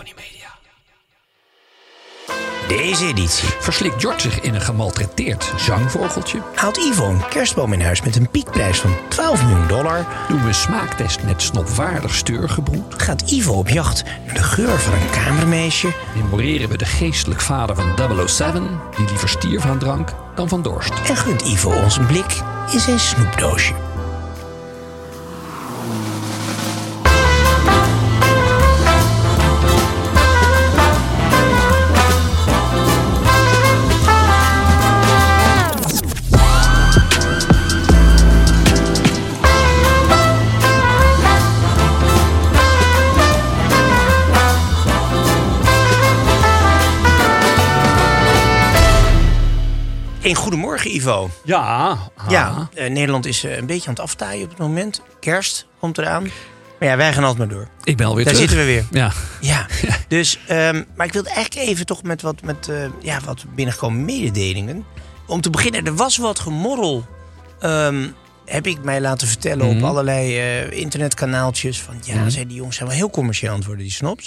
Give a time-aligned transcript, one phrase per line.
[0.00, 0.48] Tony Media.
[2.68, 6.42] Deze editie Verslikt George zich in een gemaltreteerd zangvogeltje?
[6.54, 10.06] haalt Ivo een kerstboom in huis met een piekprijs van 12 miljoen dollar.
[10.28, 13.02] Doen we een smaaktest met snopwaardig steurgebroed?
[13.02, 15.92] Gaat Ivo op jacht naar de geur van een kamermeisje.
[16.14, 20.92] Memoreren we de geestelijk vader van 007, die liever stierf aan drank dan van dorst?
[21.08, 23.89] En gunt Ivo ons een blik in zijn snoepdoosje.
[50.80, 51.30] Goedemorgen Ivo.
[51.44, 55.02] Ja, Ja, eh, Nederland is eh, een beetje aan het aftaaien op het moment.
[55.20, 56.22] Kerst komt eraan.
[56.78, 57.68] Maar ja, wij gaan altijd maar door.
[57.84, 58.48] ik ben alweer Daar terug.
[58.50, 58.84] zitten we weer.
[58.90, 59.66] Ja, Ja,
[60.08, 64.04] dus, ehm, maar ik wilde eigenlijk even toch met wat, met, eh, ja, wat binnengekomen
[64.04, 64.84] mededelingen.
[65.26, 67.06] Om te beginnen, er was wat gemorrel,
[67.60, 68.06] ehm,
[68.44, 69.76] heb ik mij laten vertellen Mhm.
[69.76, 71.80] op allerlei eh, internetkanaaltjes.
[71.82, 74.26] Van ja, zei die jongens zijn wel heel commercieel aan het worden, die snops.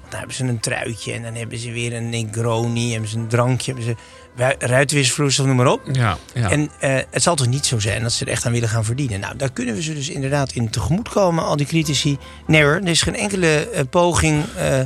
[0.00, 3.16] Want dan hebben ze een truitje en dan hebben ze weer een Negroni, hebben ze
[3.16, 4.02] een drankje, hebben ze
[4.38, 5.80] ru- ruitwisvloeistof, noem maar op.
[5.92, 6.50] ja, ja.
[6.50, 8.84] En eh, het zal toch niet zo zijn dat ze er echt aan willen gaan
[8.84, 9.20] verdienen.
[9.20, 12.18] Nou, daar kunnen we ze dus inderdaad in tegemoet komen, al die critici.
[12.46, 14.80] Nee hoor, er is geen enkele eh, poging eh,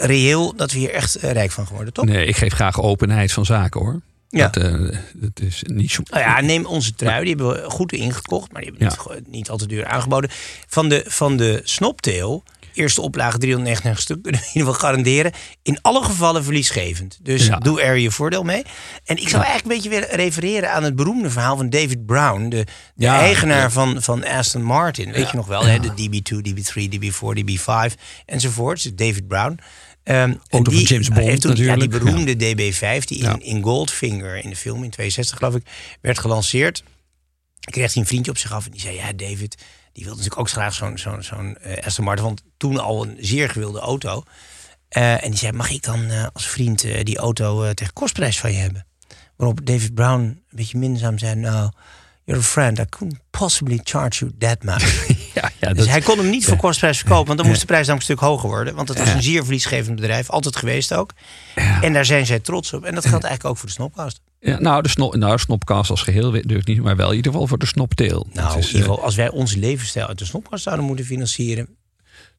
[0.00, 2.04] reëel dat we hier echt rijk van geworden, toch?
[2.04, 4.00] nee, ik geef graag openheid van zaken hoor.
[4.28, 4.48] Ja.
[4.48, 6.02] Dat, dat is niet zo.
[6.10, 9.14] Nou ja, neem onze trui, die hebben we goed ingekocht, maar die hebben we Ja.
[9.14, 10.30] niet, niet al te duur aangeboden.
[10.66, 12.42] Van de, van de snopteel,
[12.76, 15.32] eerste oplage 399 stuk, kunnen we in ieder geval garanderen.
[15.62, 17.18] In alle gevallen verliesgevend.
[17.22, 17.58] Dus Ja.
[17.58, 18.62] doe er je voordeel mee.
[19.04, 22.48] En ik zou eigenlijk een beetje willen refereren aan het beroemde verhaal van David Brown,
[22.48, 22.64] de,
[23.06, 25.12] eigenaar van, van Aston Martin.
[25.12, 25.78] Weet je nog wel, hè?
[25.78, 27.94] de DB2, DB3, DB4, DB5
[28.26, 28.98] enzovoort.
[28.98, 29.58] David Brown.
[30.02, 30.16] Ehm,
[30.48, 32.04] en van James Bond heeft toen, Ja, die natuurlijk.
[32.04, 35.62] beroemde DB5, die in, in Goldfinger in de film in 62 geloof ik,
[36.00, 36.82] werd gelanceerd
[37.70, 39.56] kreeg hij een vriendje op zich af en die zei: Ja, David,
[39.96, 43.16] die wilde natuurlijk ook graag zo'n zo'n zo'n eh, Aston Martin, want toen al een
[43.20, 44.22] zeer gewilde auto.
[44.88, 48.52] Eh, en die zei: Mag ik dan eh, als vriend die auto tegen kostprijs van
[48.52, 48.86] je hebben?
[49.36, 51.70] Waarop David Brown een beetje minzaam zei: Nou,
[52.24, 54.84] you're a friend, I couldn't possibly charge you that much.
[55.36, 57.66] Ja, ja, dus dat, hij kon hem niet voor kostprijs verkopen, want dan moest de
[57.66, 58.74] prijs namelijk een stuk hoger worden.
[58.74, 61.10] Want het was een zeer verliesgevend bedrijf, altijd geweest ook.
[61.80, 62.84] En daar zijn zij trots op.
[62.84, 64.20] En dat geldt eigenlijk ook voor de Snopcast.
[64.46, 67.32] Ja, nou, de snop, nou, snopcast als geheel weet ik niet, maar wel in ieder
[67.32, 68.26] geval voor de snopteel.
[68.32, 71.68] Nou, is, eh, als wij onze levensstijl uit de Snopcast zouden moeten financieren,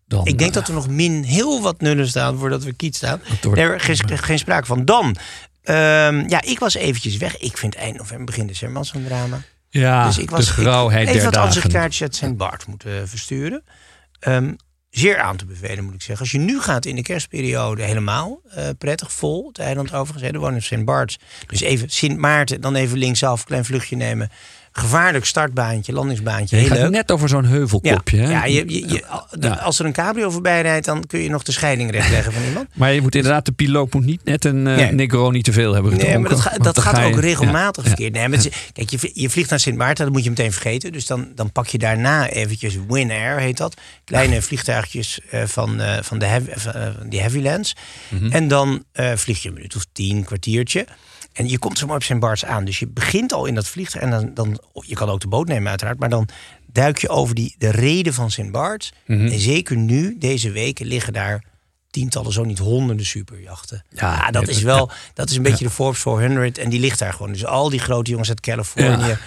[0.07, 2.95] dan, Ik denk eh, dat er nog min heel wat nullen staan voordat we kiet
[2.95, 3.21] staan.
[3.41, 4.85] wordt- Daar is geen, sprake van.
[4.85, 5.15] Dan,
[5.63, 7.37] ehm, ja, ik was eventjes weg.
[7.37, 9.41] Ik vind eind november, begin december zo'n drama.
[9.69, 11.41] Ja, dus ik was de grauwheid ik, der dagen.
[11.47, 13.63] ansichtkaartjes uit zijn baard moeten versturen.
[14.19, 14.53] Ehm,
[14.89, 16.19] zeer aan te bevelen, moet ik zeggen.
[16.19, 19.47] Als je nu gaat in de kerstperiode, helemaal eh, prettig, vol.
[19.47, 21.17] Het eiland overigens, er wonen Sint Barts.
[21.47, 24.29] Dus even Sint Maarten, dan even linksaf, klein vluchtje nemen.
[24.79, 26.89] Gevaarlijk startbaantje, landingsbaantje, Je gaat leuk.
[26.89, 28.17] net over zo'n heuvelkopje.
[28.17, 28.31] Ja, hè?
[28.31, 29.53] ja, je, je, je- de- Ja.
[29.53, 32.67] als er een cabrio voorbij rijdt, dan kun je nog de scheiding rechtleggen van iemand.
[32.75, 34.91] Maar je moet inderdaad, de piloot moet niet net een eh Nee.
[34.91, 36.21] Negroni te veel hebben gedronken.
[36.21, 38.13] Nee, maar dat, ga- gaat ga ook regelmatig verkeerd.
[38.13, 40.51] Nee, maar het is- kijk, je, je vliegt naar Sint Maarten, dat moet je meteen
[40.51, 40.91] vergeten.
[40.91, 43.75] Dus dan, dan pak je daarna eventjes Win Air, heet dat.
[44.05, 46.49] Kleine vliegtuigjes eh, van, eh, van de heavy,
[47.09, 47.75] die Heavylands.
[48.09, 48.31] Mhm.
[48.31, 48.83] En dan
[49.15, 50.85] vlieg je een minuut of tien, kwartiertje.
[51.37, 52.65] En je komt zomaar op zijn Barts aan.
[52.65, 54.03] Dus je begint al in dat vliegtuig.
[54.03, 55.99] En dan, dan, je kan ook de boot nemen uiteraard.
[55.99, 56.27] Maar dan
[56.65, 58.93] duik je over die, de reden van Sint Barts.
[59.05, 59.27] Mhm.
[59.27, 61.43] En zeker nu, deze weken, liggen daar
[61.89, 63.83] tientallen, zo niet honderden superjachten.
[63.89, 66.99] Ja, Ja, dat is wel, dat is een beetje de Forbes 400 en die ligt
[66.99, 67.31] daar gewoon.
[67.31, 69.17] Dus al die grote jongens uit Californië, Ja.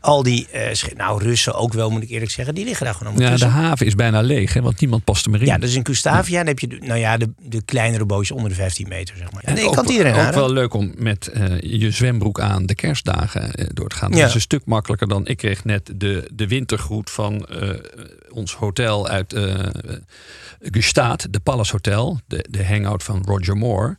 [0.00, 3.12] Al die, eh, nou Russen ook wel moet ik eerlijk zeggen, die liggen daar gewoon
[3.12, 5.46] allemaal Ja, de haven is bijna leeg, hè, want niemand past er meer in.
[5.46, 8.50] Ja, dus in Gustavia dan heb je de, nou ja, de, de kleinere bootjes onder
[8.50, 9.42] de 15 meter, zeg maar.
[9.44, 13.54] En kan het iedereen ook wel leuk om met eh, je zwembroek aan de kerstdagen
[13.54, 14.10] eh, door te gaan.
[14.10, 14.26] Dat Ja.
[14.26, 15.26] is een stuk makkelijker dan...
[15.26, 17.46] Ik kreeg net de, de wintergroet van
[18.30, 19.34] ons hotel uit
[20.60, 22.20] Gestaat, de Palace Hotel.
[22.26, 23.96] De, de hangout van Roger Moore.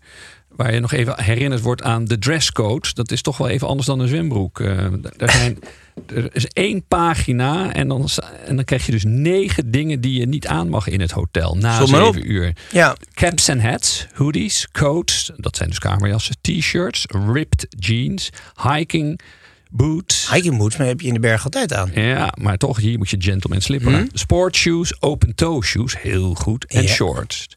[0.60, 2.88] Waar je nog even herinnerd wordt aan de dresscode.
[2.94, 4.60] Dat is toch wel even anders dan een zwembroek.
[4.60, 5.60] Eh, daar zijn,
[6.16, 8.10] er is één pagina en dan,
[8.46, 11.56] en dan krijg je dus negen dingen die je niet aan mag in het hotel.
[11.56, 12.56] Na zeven uur.
[12.72, 18.30] Ja, Caps en hats, hoodies, coats, dat zijn dus kamerjassen, t-shirts, ripped jeans,
[18.64, 19.20] hiking
[19.70, 20.32] boots.
[20.32, 21.92] hiking boots, maar heb je in de berg altijd aan.
[21.94, 24.10] Ja, maar toch, hier moet je gentleman slipperen.
[24.14, 26.66] Sportshoes, open toe shoes, heel goed.
[26.66, 27.48] En shorts.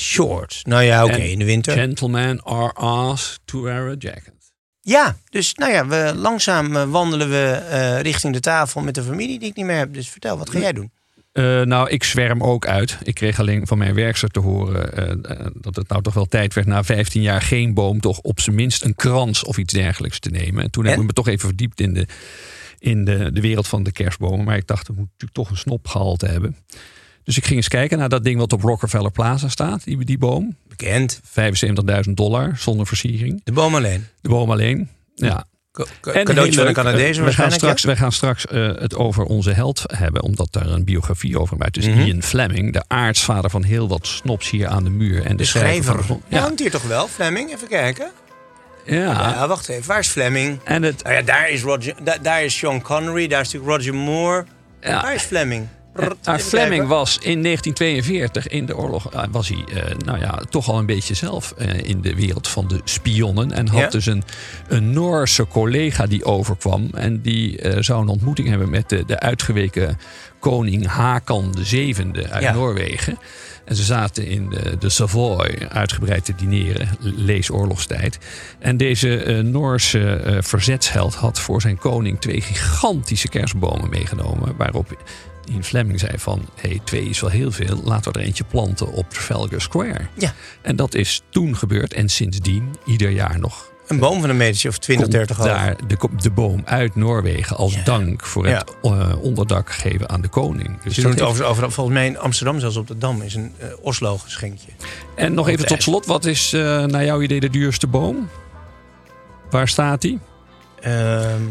[0.00, 0.64] Shorts.
[0.64, 1.72] Nou ja, oké, in de winter.
[1.72, 4.34] Gentlemen are asked to wear a jacket.
[4.80, 9.02] Ja, dus nou ja, we, langzaam eh, wandelen we eh, richting de tafel met de
[9.02, 9.94] familie die ik niet meer heb.
[9.94, 10.90] Dus vertel, wat ga jij doen?
[11.32, 12.98] Eh, nou, ik zwerm ook uit.
[13.02, 15.22] Ik kreeg alleen van mijn werkster te horen
[15.54, 18.56] dat het nou toch wel tijd werd na 15 jaar geen boom, toch op zijn
[18.56, 20.62] minst een krans of iets dergelijks te nemen.
[20.62, 21.00] En toen heb En?
[21.00, 22.06] ik me toch even verdiept in de,
[22.78, 24.44] in de, de wereld van de kerstbomen.
[24.44, 26.56] Maar ik dacht, het moet natuurlijk toch een snopgehalte hebben.
[27.24, 30.18] Dus ik ging eens kijken naar dat ding wat op Rockefeller Plaza staat, die, die
[30.18, 30.56] boom.
[30.68, 31.20] Bekend.
[32.06, 33.40] 75.000 dollar zonder versiering.
[33.44, 34.06] De boom alleen.
[34.20, 34.88] De boom alleen.
[35.14, 37.86] Ja, ca- en cadeautje van een Canadees we gaan straks, ja?
[37.88, 41.74] wij gaan straks eh, het over onze held hebben, omdat daar een biografie over maakt.
[41.74, 42.00] Dus Mhm.
[42.00, 45.22] Ian Fleming, de aartsvader van heel wat snops hier aan de muur.
[45.24, 46.04] En de, De schrijver.
[46.04, 46.36] van de- Ja.
[46.36, 47.52] Ja, hangt hier toch wel, Fleming?
[47.52, 48.10] Even kijken.
[48.86, 48.94] ja.
[48.94, 49.86] Ja, wacht even.
[49.86, 50.58] Waar is Fleming?
[50.64, 53.76] En het, Nou ja, daar is, Roger, da- daar is Sean Connery, daar is natuurlijk
[53.84, 54.44] Roger Moore.
[54.80, 55.02] Ja.
[55.02, 55.66] Waar is Fleming?
[55.94, 56.88] Maar even Fleming kijken.
[56.88, 60.86] was in 1942 in de oorlog, eh, was hij eh, nou ja, toch al een
[60.86, 63.52] beetje zelf eh, in de wereld van de spionnen.
[63.52, 63.88] En had Ja.
[63.88, 64.22] dus een,
[64.68, 66.88] een Noorse collega die overkwam.
[66.94, 69.98] En die eh, zou een ontmoeting hebben met de, de uitgeweken
[70.38, 72.52] koning Hakan VII uit Ja.
[72.52, 73.18] Noorwegen.
[73.64, 78.18] En ze zaten in de, de Savoy uitgebreid te dineren, lees oorlogstijd.
[78.58, 84.54] En deze eh, Noorse eh, verzetsheld had voor zijn koning twee gigantische kerstbomen meegenomen.
[84.56, 84.90] Waarop
[85.50, 87.80] Ian Fleming zei van, hé, hey, twee is wel heel veel.
[87.84, 90.06] Laten we er eentje planten op Trafalgar Square.
[90.18, 91.92] Ja, En dat is toen gebeurd.
[91.94, 95.46] En sindsdien, ieder jaar nog, een boom van een metertje of 20, komt 30 hoog.
[95.46, 97.82] daar de, de boom uit Noorwegen als Ja.
[97.82, 100.82] dank voor het eh, onderdak geven aan de koning.
[100.82, 103.68] Dus het over, over, volgens mij in Amsterdam, zelfs op de Dam, is een eh,
[103.80, 104.68] Oslo geschenkje.
[105.16, 108.28] En nog even tot slot, wat is eh, naar jouw idee de duurste boom?
[109.50, 110.18] Waar staat die?
[110.80, 111.42] Ehm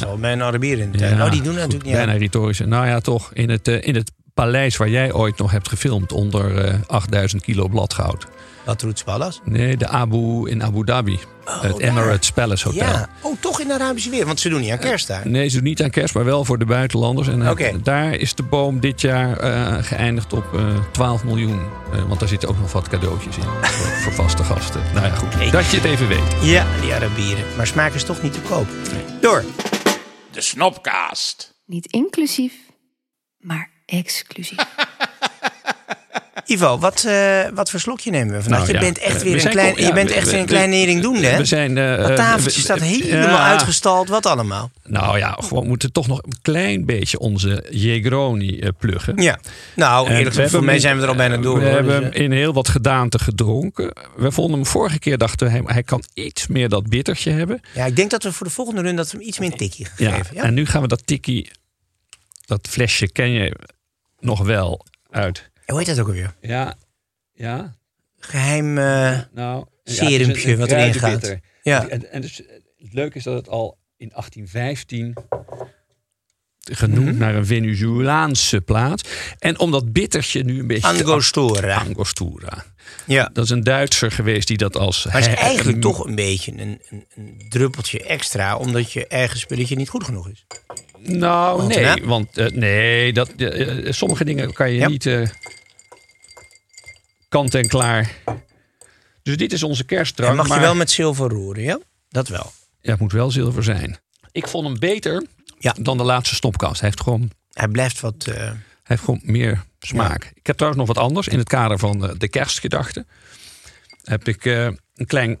[0.00, 0.98] dat mijn Arabier in de.
[0.98, 2.66] Nou, die doen het natuurlijk niet Bijna retorische.
[2.66, 3.30] Nou ja, toch.
[3.32, 7.42] In het, eh, in het paleis waar jij ooit nog hebt gefilmd onder eh 8000
[7.42, 8.26] kilo bladgoud.
[8.64, 9.40] Wat Palace?
[9.44, 11.18] Nee, de Abu in Abu Dhabi.
[11.44, 11.80] het daar.
[11.80, 12.86] Emirates Palace Hotel.
[12.86, 13.08] Ja.
[13.20, 15.28] Oh, toch in de Arabische wereld, want ze doen niet aan kerst daar.
[15.28, 17.28] Nee, ze doen niet aan kerst, maar wel voor de buitenlanders.
[17.28, 21.60] En eh, daar is de boom dit jaar eh, geëindigd op eh 12 miljoen.
[21.92, 24.80] Eh, want daar zitten ook nog wat cadeautjes in voor, voor vaste gasten.
[24.94, 25.52] Nou ja, goed.
[25.52, 26.32] Dat je het even weet.
[26.42, 27.44] Ja, die Arabieren.
[27.56, 28.66] Maar smaak is toch niet te koop.
[29.20, 29.44] Door.
[30.32, 31.54] De Snopcast.
[31.64, 32.54] Niet inclusief,
[33.38, 34.74] maar exclusief.
[36.46, 38.58] Ivo, wat, eh, wat voor slokje nemen we vandaag?
[38.60, 40.24] Nou, je ja, bent echt eh, weer we een klein, ja, je bent we- echt
[40.24, 41.36] we- weer een we- klein nering doen, hè?
[41.36, 41.78] We zijn...
[41.78, 44.08] eh, Dat tafeltje we- staat we- helemaal ja, uitgestald.
[44.08, 44.70] Wat allemaal?
[44.84, 49.22] Nou ja, gewoon moeten toch nog een klein beetje onze Jegroni eh, pluggen.
[49.22, 49.38] Ja.
[49.74, 51.58] Nou, eerlijk we gezegd, voor mij zijn we er al bijna door.
[51.58, 51.74] We hoor.
[51.74, 53.92] hebben Dus, hem eh, in heel wat gedaante gedronken.
[54.16, 57.60] We vonden hem vorige keer, dachten we, hij, hij kan iets meer dat bittertje hebben.
[57.74, 59.86] ja, ik denk dat we voor de volgende run dat we hem iets meer tikkie
[59.96, 60.36] Ja, gegeven.
[60.36, 61.50] Ja, En nu gaan we dat tikkie,
[62.46, 63.56] dat flesje ken je
[64.20, 65.50] nog wel uit.
[65.66, 66.34] Hoe heet dat ook alweer?
[66.40, 66.74] Ja,
[67.32, 67.74] ja,
[68.18, 68.78] Geheim.
[68.78, 69.66] eh, nou.
[69.84, 71.36] Serumpje ja, is wat erin gaat.
[71.62, 71.88] Ja.
[71.88, 72.36] En, en dus,
[72.76, 75.14] het leuke is dat het al in 1815
[76.72, 77.16] genoemd Mhm.
[77.18, 79.02] naar een Venezolaanse plaats.
[79.38, 80.82] En om dat bittertje nu een beetje...
[80.94, 81.76] te- Angostura.
[81.76, 82.64] Angostura.
[83.06, 83.30] Ja.
[83.32, 85.04] Dat is een Duitser geweest die dat als...
[85.04, 89.06] Maar het is eigenlijk he- toch een beetje een, een, een druppeltje extra, omdat je
[89.06, 90.46] ergens spulletje niet goed genoeg is.
[90.98, 91.84] Nou, Want, nee.
[91.84, 92.04] hè?
[92.04, 94.88] Want eh, nee, dat, eh, eh, sommige dingen kan je Ja.
[94.88, 95.08] niet
[97.28, 98.10] kant en klaar.
[99.22, 100.30] Dus dit is onze kerstdrank.
[100.30, 101.78] En mag je wel met zilver roeren, ja?
[102.08, 102.52] Dat wel.
[102.80, 103.98] Ja, het moet wel zilver zijn.
[104.32, 105.26] Ik vond hem beter
[105.62, 105.74] Ja.
[105.80, 106.80] dan de laatste stopkast.
[106.80, 108.26] Hij heeft gewoon, Hij blijft wat.
[108.28, 110.30] eh, hij heeft gewoon meer smaak.
[110.34, 111.28] Ik heb trouwens nog wat anders.
[111.28, 113.06] In het kader van eh, de kerstgedachte
[114.02, 114.64] heb ik eh,
[114.94, 115.40] een klein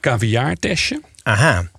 [0.00, 1.00] caviar-testje.
[1.22, 1.70] aha.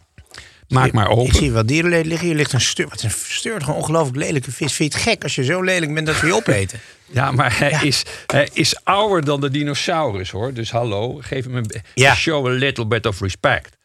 [0.68, 1.36] Maak maar Ik open.
[1.36, 2.28] zie wat dierenleed liggen.
[2.28, 2.88] Hier ligt een steur.
[2.88, 4.74] Wat een steurt gewoon ongelooflijk lelijke vis.
[4.74, 6.80] Vind je het gek als je zo lelijk bent dat we je opeten?
[7.12, 7.82] Ja, maar hij, Ja.
[7.82, 10.54] Is, hij is ouder dan de dinosaurus hoor.
[10.54, 12.16] Dus hallo, geef hem een Ja.
[12.16, 13.78] show a little bit of respect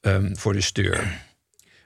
[0.00, 1.20] ehm, voor de steur.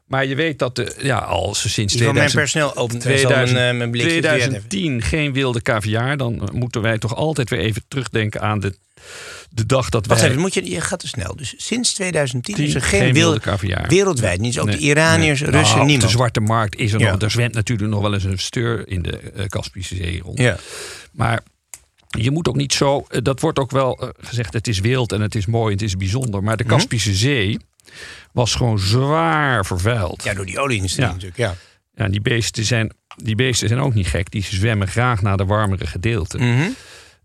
[0.08, 3.76] Maar je weet dat de, ja, al sinds Van mijn 2000, personeel opent 2000 mijn,
[3.76, 8.60] mijn blik 2010 geen wilde caviar, dan moeten wij toch altijd weer even terugdenken aan
[8.60, 8.74] de,
[9.50, 10.28] de dag dat Wacht wij...
[10.30, 11.36] even, moet je, je gaat te snel.
[11.36, 13.88] Dus sinds 2010 Tien, is er geen, geen wilde caviar.
[13.88, 14.58] Wereldwijd niet.
[14.58, 15.50] Ook Nee, de Iraniërs, nee.
[15.50, 16.10] Russen, Nou, op niemand.
[16.10, 17.10] de zwarte markt is er Ja.
[17.10, 17.22] nog.
[17.22, 20.38] Er zwemt natuurlijk nog wel eens een steur in de eh, Kaspische Zee rond.
[20.38, 20.56] Ja.
[21.12, 21.42] Maar
[22.08, 23.04] je moet ook niet zo.
[23.08, 25.72] eh, Dat wordt ook wel eh, gezegd: het is wild en het is mooi en
[25.72, 26.42] het is bijzonder.
[26.42, 26.72] Maar de Mhm.
[26.72, 27.58] Kaspische Zee
[28.32, 30.22] was gewoon zwaar vervuild.
[30.24, 31.10] ja, door die olieindustrie Ja.
[31.12, 31.38] natuurlijk.
[31.38, 31.54] Ja.
[31.94, 34.30] Ja, die, beesten zijn, die beesten zijn ook niet gek.
[34.30, 36.40] Die zwemmen graag naar de warmere gedeelten.
[36.54, 36.68] Mhm.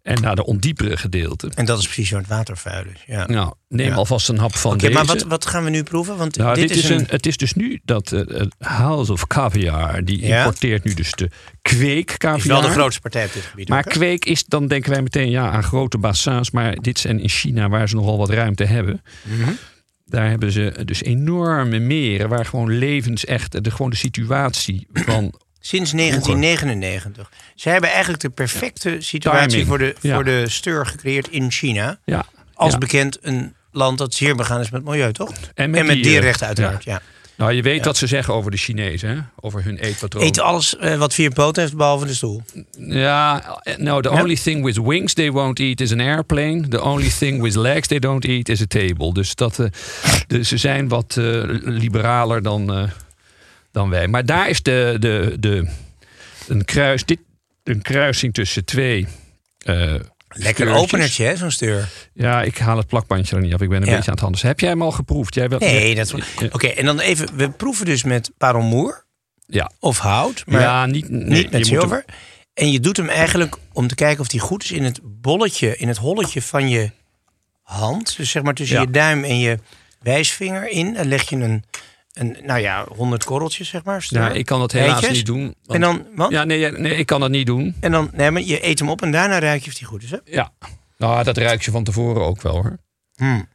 [0.04, 1.52] En naar de ondiepere gedeelten.
[1.54, 3.04] En dat is precies waar het water vuil is.
[3.08, 3.26] Ja.
[3.28, 3.94] Nou, neem Ja.
[3.96, 5.06] alvast een hap van maar deze.
[5.06, 6.18] wat, wat gaan we nu proeven?
[6.18, 7.06] Want Nou, dit, is een...
[7.10, 10.38] het is dus nu dat eh, eh, House of Caviar, die Ja.
[10.38, 11.30] importeert nu dus de
[11.62, 12.48] kweek is caviar.
[12.48, 13.70] wel de grootste partij op dit gebied.
[13.70, 16.52] Maar ook, kweek is, dan denken wij meteen ja, aan grote bassins.
[16.52, 19.02] Maar dit zijn in China, waar ze nogal wat ruimte hebben.
[19.24, 19.52] Mhm.
[20.06, 25.34] Daar hebben ze dus enorme meren waar gewoon levensecht, de, gewoon de situatie van.
[25.66, 27.32] Sinds 1999.
[27.56, 29.68] Ze hebben eigenlijk de perfecte situatie Timing.
[29.68, 30.14] voor de, Ja.
[30.14, 31.98] voor de steur gecreëerd in China.
[32.06, 35.30] Ja, Als bekend een land dat zeer begaan is met milieu, toch?
[35.54, 37.02] En met en met uiteraard, ja.
[37.36, 39.18] Nou, je weet wat ze zeggen over de Chinezen, hè?
[39.40, 40.24] over hun eetpatroon.
[40.24, 42.44] Eten alles eh, wat vier poten heeft, behalve de stoel.
[42.78, 43.44] Ja,
[43.78, 46.68] no, the only thing with wings they won't eat is an airplane.
[46.68, 49.14] The only thing with legs they don't eat is a table.
[49.14, 49.68] Dus, dat, eh,
[50.28, 52.84] dus ze zijn wat eh, liberaler dan, eh,
[53.74, 54.08] dan wij.
[54.08, 55.68] Maar daar is de, de, de,
[56.48, 57.20] een, kruis, dit,
[57.64, 59.08] een kruising tussen twee.
[59.58, 59.96] eh,
[60.36, 61.90] Lekker openertje, hè, zo'n steur.
[62.14, 63.62] Ja, ik haal het plakbandje er niet af.
[63.62, 63.96] Ik ben een Ja.
[63.96, 64.48] beetje aan het handelen.
[64.48, 65.36] Heb jij hem al geproefd?
[65.36, 66.24] Jij wel, Nee, dat is...
[66.40, 66.48] Ja.
[66.52, 67.36] Oké, en dan even...
[67.36, 69.06] We proeven dus met parelmoer
[69.48, 70.44] Ja, of hout.
[70.46, 72.06] Maar ja niet, nee, niet met zilver.
[72.54, 75.78] En je doet hem eigenlijk om te kijken of die goed is in het bolletje,
[75.78, 76.92] in het holletje van je
[77.62, 78.18] hand.
[78.18, 78.82] Dus zeg maar tussen Ja.
[78.82, 79.60] je duim en je
[80.02, 80.94] wijsvinger in.
[80.94, 81.64] Dan leg je een,
[82.14, 84.06] een nou ja, 100 korreltjes, zeg maar.
[84.08, 85.44] ja, ik kan dat helaas niet doen.
[85.44, 86.32] want- En dan, wat?
[86.32, 87.76] ja, nee, nee, ik kan dat niet doen.
[87.80, 90.04] En dan, nee, maar je eet hem op en daarna ruik je of die goed
[90.04, 90.18] is, hè?
[90.26, 90.52] Ja.
[90.98, 92.78] Nou, dat ruik je van tevoren ook wel hoor.
[93.16, 93.48] Hmm.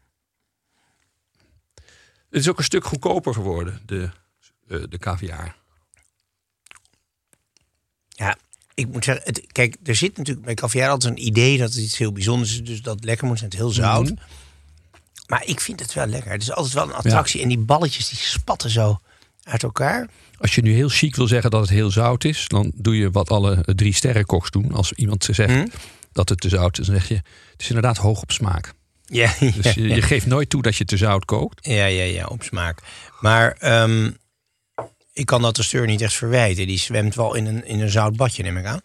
[2.30, 4.10] Het is ook een stuk goedkoper geworden, de,
[4.68, 5.56] eh, de caviar.
[8.08, 8.36] Ja,
[8.74, 11.78] ik moet zeggen, het, kijk, er zit natuurlijk bij caviar altijd een idee dat het
[11.78, 12.64] iets heel bijzonders is.
[12.64, 14.04] Dus dat het lekker moet zijn, het heel zout.
[14.10, 14.22] Mhm.
[15.28, 16.30] Maar ik vind het wel lekker.
[16.32, 17.42] Het is altijd wel een attractie.
[17.42, 18.98] En die balletjes die spatten zo
[19.42, 20.08] uit elkaar.
[20.38, 23.10] Als je nu heel chic wil zeggen dat het heel zout is, dan doe je
[23.10, 24.72] wat alle drie sterrenkoks doen.
[24.72, 25.66] Als iemand ze zegt Hm?
[26.12, 28.72] dat het te zout is, dan zeg je het is inderdaad hoog op smaak.
[29.06, 29.32] Ja,
[29.62, 31.66] Dus je, je geeft nooit toe dat je te zout kookt.
[31.66, 32.78] ja, ja, ja, op smaak.
[33.20, 34.10] Maar ehm,
[35.12, 36.66] ik kan dat de steur niet echt verwijten.
[36.66, 38.80] Die zwemt wel in een, in een zout badje, neem ik aan.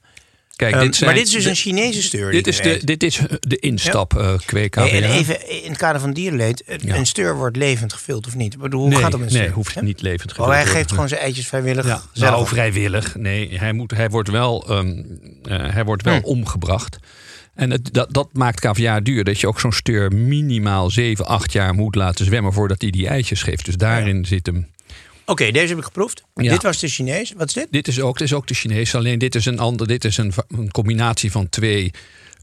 [0.56, 2.32] Kijk, Ehm, dit zijn, maar dit is dus de- een Chinese steur.
[2.32, 4.34] dit is de, dit is de instap eh
[4.74, 6.64] en even in het kader van dierenleed.
[6.66, 6.96] Een Ja.
[6.96, 8.54] een steur wordt levend gevuld of niet?
[8.54, 9.56] Ik bedoel, hoe nee, gaat dat met een nee, steur?
[9.56, 9.82] hoeft Hè?
[9.82, 12.32] niet levend Oh, gewild hij geeft gewoon zijn eitjes vrijwillig Ja, zelf.
[12.36, 13.16] nou, vrijwillig.
[13.16, 15.04] Nee, hij, moet, hij wordt wel, ehm,
[15.44, 16.24] eh, hij wordt wel Hm.
[16.26, 16.98] omgebracht.
[17.56, 19.24] En het, dat, dat maakt caviar duur.
[19.24, 23.08] Dat je ook zo'n steur minimaal 7, 8 jaar moet laten zwemmen voordat hij die
[23.08, 23.66] eitjes geeft.
[23.66, 24.68] Dus daarin zit hem.
[25.26, 26.24] Oké, deze heb ik geproefd.
[26.36, 26.52] Ja.
[26.52, 27.32] Dit was de Chinees.
[27.38, 27.68] Wat is dit?
[27.72, 28.98] Dit is ook, dit is ook de Chinese.
[28.98, 29.88] Alleen dit is een ander.
[29.88, 31.92] Dit is een, een combinatie van twee,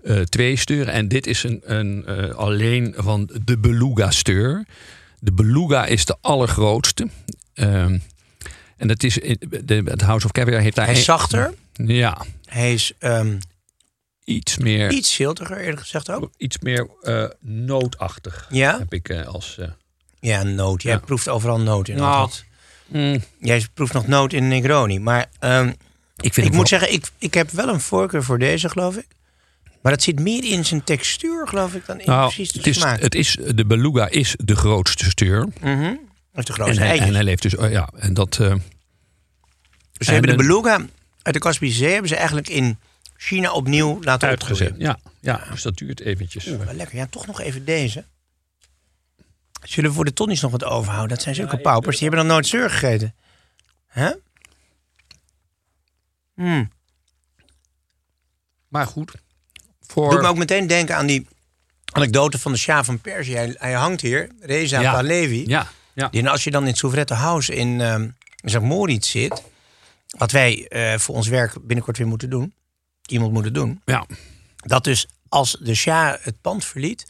[0.05, 0.93] eh, twee steuren.
[0.93, 4.65] En dit is een, een, eh, alleen van de beluga steur.
[5.19, 7.09] De beluga is de allergrootste.
[7.55, 7.99] Ehm,
[8.77, 11.55] en dat is, in- de, het House of Caviar heeft daar Hij is zachter.
[11.73, 13.39] Ja, Hij is ehm,
[14.25, 16.31] iets meer, iets ziltiger, eerlijk gezegd ook.
[16.37, 18.47] iets meer eh, nootachtig.
[18.51, 18.79] Ja?
[18.79, 19.59] Heb ik eh, als.
[19.59, 19.69] eh,
[20.21, 20.83] Ja, noot.
[20.83, 20.99] Jij Ja.
[20.99, 21.97] proeft overal noot in.
[21.97, 22.31] Nou.
[22.91, 24.99] Mm, Jij proeft nog noot in Negroni.
[24.99, 25.73] Maar ehm,
[26.17, 28.97] ik vind ik moet wel- zeggen, ik, ik heb wel een voorkeur voor deze, geloof
[28.97, 29.07] ik.
[29.83, 32.67] Maar het zit meer in zijn textuur, geloof ik, dan in Nou, precies de het
[32.67, 33.01] is, smaak.
[33.01, 35.49] het is, de beluga is de grootste steur.
[35.61, 35.95] Mhm.
[36.33, 37.09] Dat de En grootste hij, eitjes.
[37.09, 37.57] en hij leeft dus.
[37.57, 38.33] oh ja, en dat.
[38.33, 38.49] Dus
[40.07, 40.81] ze hebben de en- beluga
[41.23, 41.91] uit de Kaspische Zee...
[41.93, 42.79] hebben ze eigenlijk in
[43.17, 44.75] China opnieuw laten uitgezet.
[44.79, 46.47] Ja, ja, dus dat duurt eventjes.
[46.47, 46.97] Oeh, lekker.
[46.97, 48.05] Ja, toch nog even deze.
[49.63, 51.09] Zullen we voor de tonnies nog wat overhouden?
[51.09, 51.99] Dat zijn zulke paupers.
[51.99, 53.15] Die hebben nog nooit zeur gegeten.
[53.87, 54.13] Hè?
[56.35, 56.71] Hmm.
[58.69, 59.13] Maar goed.
[59.81, 61.27] Voor, Doet me ook meteen denken aan die
[61.93, 63.35] anekdote van de Shah van Perzië.
[63.35, 64.93] Hij, hij hangt hier, Reza Ja.
[64.93, 65.45] Pahlavi.
[65.47, 66.09] Ja, ja.
[66.09, 68.09] Die, en als je dan in het Souvrette House in, ehm
[68.45, 68.61] St.
[68.61, 69.43] Moritz zit...
[70.19, 72.55] wat wij eh, voor ons werk binnenkort weer moeten doen...
[73.07, 73.83] iemand moeten doen...
[73.85, 74.07] ja.
[74.57, 77.07] dat dus als de Shah het pand verliet...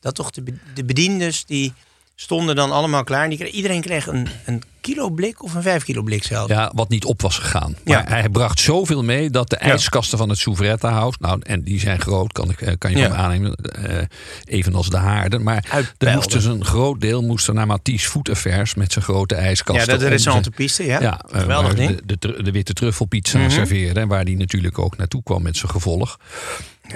[0.00, 1.72] dat toch de, de bediendes die
[2.20, 3.28] stonden dan allemaal klaar.
[3.28, 6.50] Die kreeg- iedereen kreeg een, een kilo blik of een vijf kilo blik zelfs.
[6.52, 7.76] Ja, wat niet op was gegaan.
[7.84, 8.14] Maar Ja.
[8.14, 11.16] hij bracht zoveel mee dat de ijskasten van het Souvretta House...
[11.20, 13.08] Nou, en die zijn groot, kan, ik, eh, kan je Ja.
[13.08, 13.54] me aannemen.
[13.54, 13.96] eh,
[14.44, 15.42] evenals de haarden.
[15.42, 18.74] Maar er moest dus een groot deel moest er naar Mathies Food Affairs...
[18.74, 19.84] met zijn grote ijskasten.
[19.84, 21.00] Ja, dat de restaurante piste, ja.
[21.00, 22.00] Ja, eh, Geweldig ding.
[22.06, 23.50] de, de, de witte truffelpizza Mhm.
[23.50, 24.00] serveerde.
[24.00, 26.18] En waar die natuurlijk ook naartoe kwam met zijn gevolg.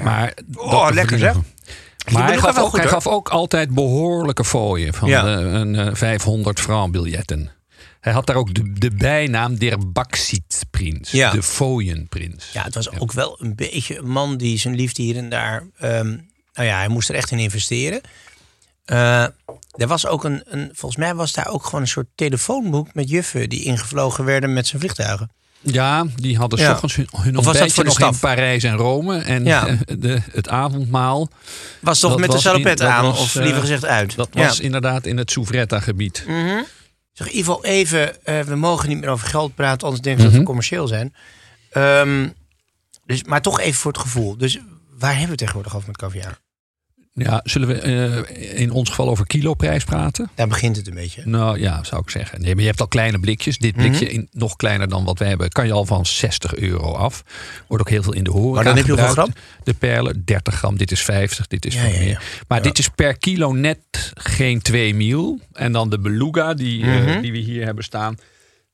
[0.03, 1.37] Maar Oh, lekker, zeg.
[2.11, 3.01] Maar hij gaf, wel ook, goed, hij hoor.
[3.03, 4.95] gaf ook altijd behoorlijke fooien.
[4.95, 5.37] Van Ja.
[5.37, 7.51] eh, een eh, 500 franc biljetten.
[8.01, 11.11] Hij had daar ook de, de bijnaam der Baksietprins.
[11.11, 11.31] Ja.
[11.31, 12.51] De fooienprins.
[12.53, 15.63] Ja, het was ook wel een beetje een man die zijn liefde hier en daar...
[15.79, 16.09] ehm,
[16.55, 18.01] nou ja, hij moest er echt in investeren.
[18.85, 19.23] Eh,
[19.71, 20.71] er was ook een, een...
[20.73, 23.49] Volgens mij was daar ook gewoon een soort telefoonboek met juffen...
[23.49, 25.31] die ingevlogen werden met zijn vliegtuigen.
[25.63, 26.71] Ja, die hadden s Ja.
[26.73, 28.19] ochtends hun, hun Of was dat ontbijtje voor de nog in?
[28.19, 29.19] Parijs en Rome.
[29.19, 29.67] En Ja.
[29.67, 31.29] eh, de, het avondmaal,
[31.81, 34.17] Was toch met de salopet in- dat aan, was, of eh, liever gezegd uit.
[34.17, 34.47] dat Ja.
[34.47, 36.25] was inderdaad in het Souvretta-gebied.
[37.13, 40.37] Zeg, Ivo, even, eh, we mogen niet meer over geld praten, anders denken ze Mhm.
[40.37, 41.15] dat we commercieel zijn.
[41.71, 42.29] Ehm,
[43.07, 44.37] dus, maar toch even voor het gevoel.
[44.37, 44.59] Dus
[44.99, 46.39] waar hebben we tegenwoordig over met caviar?
[47.15, 50.31] Ja, zullen we eh, in ons geval over kiloprijs praten?
[50.35, 51.23] Daar begint het een beetje.
[51.25, 52.41] Nou ja, zou ik zeggen.
[52.41, 53.59] Nee, maar je hebt al kleine blikjes.
[53.59, 54.15] Dit blikje, Mhm.
[54.15, 57.23] in, nog kleiner dan wat wij hebben, kan je al van 60 euro af.
[57.69, 59.39] Wordt ook heel veel in de horeca Maar dan heb je hoeveel gebruikt.
[59.65, 60.77] De perlen, 30 gram.
[60.77, 62.05] Dit is 50, dit is Ja, veel ja, ja.
[62.05, 62.23] meer.
[62.49, 63.79] Maar dit is per kilo net
[64.15, 65.41] geen 2 mil.
[65.53, 67.21] En dan de beluga die, eh, Mhm.
[67.21, 68.17] die we hier hebben staan,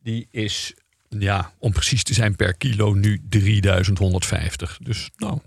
[0.02, 0.74] die is,
[1.08, 4.78] ja, om precies te zijn, per kilo nu 3150.
[4.82, 5.38] Dus nou,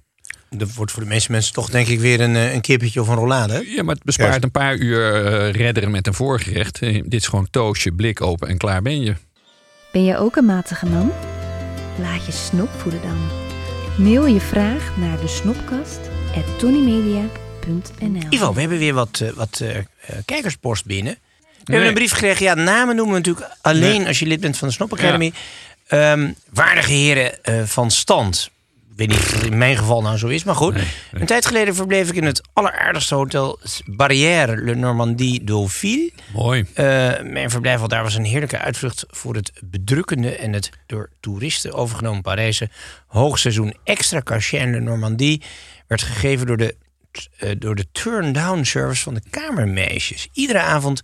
[0.57, 3.07] Dat wordt voor de meeste mensen toch denk ik weer een, eh, een kippetje of
[3.07, 3.63] een rollade.
[3.75, 4.43] ja, maar het bespaart Juist.
[4.43, 6.81] een paar uur eh, redderen met een voorgerecht.
[6.81, 9.15] Eh, dit is gewoon toastje, blik open en klaar ben je.
[9.91, 11.11] Ben je ook een matige man?
[11.99, 13.17] Laat je snop voeden dan.
[14.05, 15.99] Mail je vraag naar de snopkast
[16.35, 19.63] at tonymedia.nl Ivo, we hebben weer wat, wat
[20.25, 21.13] kijkerspost binnen.
[21.13, 21.19] We
[21.71, 21.81] Nee.
[21.81, 22.45] hebben een brief gekregen.
[22.45, 25.33] Ja, namen noemen we natuurlijk alleen als je lid bent van de Snop Academy.
[25.87, 28.49] Ehm, waardige heren eh, van stand.
[28.91, 30.73] Ik weet niet of dat in mijn geval nou zo is, maar goed.
[30.73, 31.21] Nee, nee.
[31.21, 36.11] Een tijd geleden verbleef ik in het alleraardigste hotel Barrière Le Normandie Dauphine.
[36.33, 36.65] Mooi.
[36.73, 36.85] Eh,
[37.21, 41.73] mijn verblijf al daar was een heerlijke uitvlucht voor het bedrukkende en het door toeristen
[41.73, 42.69] overgenomen Parijse
[43.07, 43.73] hoogseizoen.
[43.83, 45.41] Extra cachet in de Normandie
[45.87, 46.75] werd gegeven door de,
[47.37, 50.27] eh, door de turn-down service van de kamermeisjes.
[50.33, 51.01] Iedere avond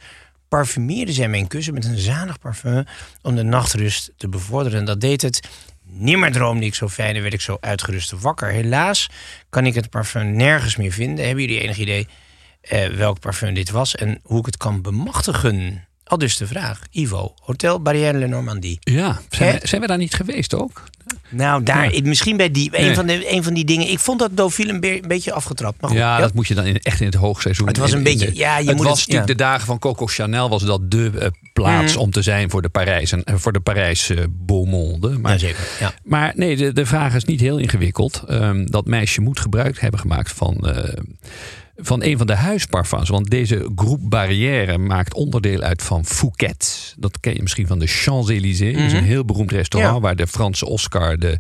[0.50, 2.84] parfumeerde zij mijn kussen met een zalig parfum
[3.22, 4.80] om de nachtrust te bevorderen.
[4.80, 5.48] En dat deed het.
[5.90, 8.48] Nimmer droomde ik zo fijn en werd ik zo uitgerust wakker.
[8.48, 9.10] Helaas
[9.50, 11.26] kan ik het parfum nergens meer vinden.
[11.26, 12.08] Hebben jullie enig idee
[12.62, 15.88] eh, welk parfum dit was en hoe ik het kan bemachtigen?
[16.08, 16.80] Al dus de vraag.
[16.92, 18.78] Ivo, Hotel Barrière Le Normandie.
[18.80, 20.84] Ja, zijn, we, zijn we daar niet geweest ook?
[21.30, 22.02] Nou, daar, Ja.
[22.04, 22.96] misschien bij die, een, Nee.
[22.96, 23.90] van de, een van die dingen.
[23.90, 25.82] Ik vond dat Dauphine een, be- een beetje afgetrapt.
[25.82, 27.68] Maar goed, ja, dat moet je dan in, echt in het hoogseizoen.
[27.68, 29.46] Het was een in- beetje- ja, je het moet was het- natuurlijk ja.
[29.46, 32.02] de dagen van Coco Chanel was dat de eh, plaats Mhm.
[32.02, 35.10] om te zijn voor de Parijs en eh, voor de Parijs eh beau monde.
[35.20, 35.94] Maar, Jazeker, ja.
[36.04, 38.24] maar nee, de, de vraag is niet heel ingewikkeld.
[38.28, 40.68] Ehm, dat meisje moet gebruik hebben gemaakt van,
[41.78, 43.10] van een van de huisparfums.
[43.10, 46.96] Want deze groep Barrière maakt onderdeel uit van Fouquet.
[46.98, 48.74] Dat ken je misschien van de Champs-Élysées.
[48.74, 50.04] Dat is een heel beroemd restaurant Mhm.
[50.04, 50.08] Ja.
[50.08, 51.38] waar de Franse Oscar de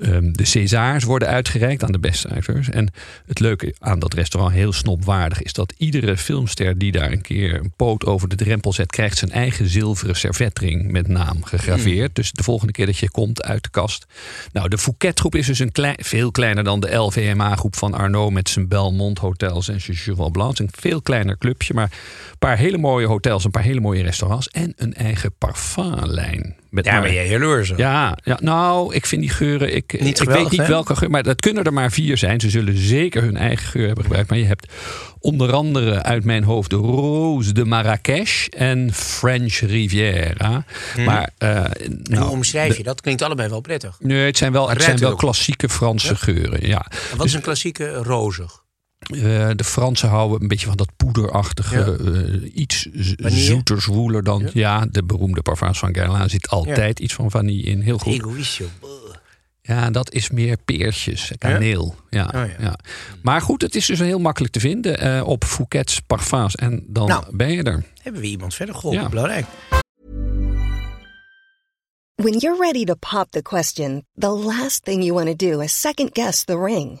[0.00, 2.68] ehm, de Césars worden uitgereikt aan de beste acteurs.
[2.68, 2.88] En
[3.26, 7.54] het leuke aan dat restaurant, heel snopwaardig, is dat iedere filmster die daar een keer
[7.54, 12.14] een poot over de drempel zet, krijgt zijn eigen zilveren servetring met naam gegraveerd.
[12.14, 14.06] Dus de volgende keer dat je komt uit de kast.
[14.52, 18.48] Nou, de Fouquet-groep is dus een klein, veel kleiner dan de LVMA-groep van Arnaud met
[18.48, 20.58] zijn Belmont Hotels en zijn Cheval Blanc.
[20.58, 21.90] Een veel kleiner clubje, maar
[22.46, 26.56] paar hele mooie hotels, een paar hele mooie restaurants en een eigen parfumlijn.
[26.70, 27.78] Met Daar maar- ben je jaloers op.
[27.78, 29.74] ja, ja, nou, ik vind die geuren.
[29.74, 30.66] Ik, ik weet niet hè?
[30.66, 32.40] welke geur, maar dat kunnen er maar vier zijn.
[32.40, 34.30] Ze zullen zeker hun eigen geur hebben gebruikt.
[34.30, 34.72] Maar je hebt
[35.18, 40.64] onder andere uit mijn hoofd de Rose de Marrakesh en French Riviera.
[41.04, 43.00] Maar, eh, En hoe nou, omschrijf je dat?
[43.00, 43.96] Klinkt allebei wel prettig.
[44.00, 46.66] nee, het zijn wel, het zijn wel klassieke Franse geuren.
[46.66, 46.86] Ja.
[47.10, 48.64] En wat is een klassieke rozig?
[49.06, 53.30] Eh, de Fransen houden een beetje van dat poederachtige, eh, iets Vanille?
[53.40, 54.40] zoeter, zwoeler dan.
[54.42, 54.50] Ja.
[54.52, 57.80] Ja, de beroemde parfums van Guerlain zit altijd iets van vanille in.
[57.80, 58.60] Heel goed.
[59.62, 61.94] Ja, dat is meer peertjes, kaneel.
[62.10, 62.24] Ja?
[62.26, 62.54] Oh, ja.
[62.58, 62.78] ja.
[63.22, 66.54] Maar goed, het is dus heel makkelijk te vinden eh, op Fouquet's Parfums.
[66.54, 67.24] En dan Nou.
[67.36, 67.84] ben je er.
[68.02, 69.02] Hebben we iemand verder geholpen?
[69.02, 69.08] Ja.
[69.08, 69.46] Belangrijk.
[72.14, 75.80] When you're ready to pop the question, the last thing you want to do is
[75.80, 77.00] second guess the ring.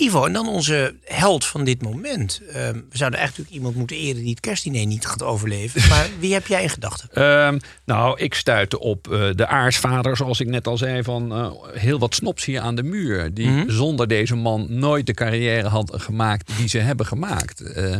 [0.00, 2.40] Ivo, en dan onze held van dit moment.
[2.52, 5.88] Ehm, we zouden eigenlijk iemand moeten eren die het kerstdiner niet gaat overleven.
[5.90, 7.08] Maar wie heb jij in gedachten?
[7.12, 11.50] Ehm, nou, ik stuitte op eh, de aarsvader, zoals ik net al zei, van eh,
[11.72, 13.34] heel wat snops hier aan de muur.
[13.34, 13.70] Die Mhm.
[13.70, 17.60] zonder deze man nooit de carrière hadden gemaakt die ze hebben gemaakt.
[17.60, 17.96] Eh,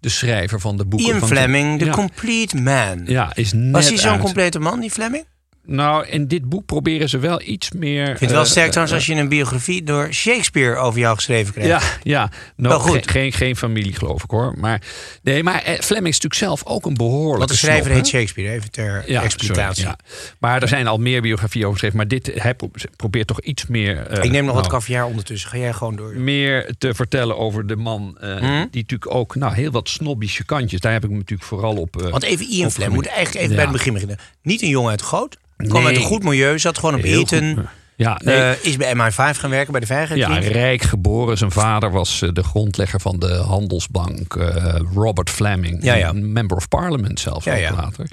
[0.00, 1.08] de schrijver van de boeken.
[1.08, 3.02] Ian van Fleming, The ja, Complete Man.
[3.06, 5.24] Ja, is net Was hij zo'n complete man, die Fleming?
[5.66, 8.00] Nou, in dit boek proberen ze wel iets meer...
[8.00, 11.14] Ik vind het wel eh, sterk trouwens als je een biografie door Shakespeare over jou
[11.14, 11.70] geschreven krijgt.
[11.70, 12.30] Ja, ja.
[12.56, 12.96] Nou, Wel goed.
[13.04, 14.54] ge- geen, geen familie, geloof ik hoor.
[14.58, 14.80] Maar,
[15.22, 18.06] nee, maar eh, Fleming is natuurlijk zelf ook een behoorlijke Want de schrijver snop, heet?
[18.06, 19.82] Shakespeare, even ter Ja, explicatie.
[19.82, 20.34] sorry, ja.
[20.38, 21.96] Maar er zijn al meer biografieën over geschreven.
[21.96, 24.06] Maar dit, hij pro- probeert toch iets meer...
[24.06, 25.50] eh, Ik neem nog wat nou, caviar ondertussen.
[25.50, 26.14] Ga jij gewoon door.
[26.16, 28.16] meer te vertellen over de man.
[28.20, 28.42] eh, Mhm.
[28.70, 30.80] Die natuurlijk ook nou, heel wat snobbische kantjes.
[30.80, 32.02] Daar heb ik me natuurlijk vooral op.
[32.02, 33.56] eh, Want even Ian Fleming, we moeten eigenlijk even Ja.
[33.56, 34.18] bij het begin beginnen.
[34.42, 35.36] Niet een jongen uit Goot.
[35.56, 35.86] Kwam Nee.
[35.86, 37.54] uit een goed milieu, zat gewoon op heel Eton.
[37.54, 37.64] goed.
[37.96, 40.48] Ja, nee, eh, is bij MI5 gaan werken, bij de ja, veiligheidsdienst.
[40.56, 41.38] rijk geboren.
[41.38, 44.36] Zijn vader was eh, de grondlegger van de handelsbank.
[44.36, 45.84] eh, Robert Fleming.
[45.84, 46.08] Ja, ja.
[46.08, 47.72] Een member of parliament zelfs Ja, ja.
[47.74, 48.10] later.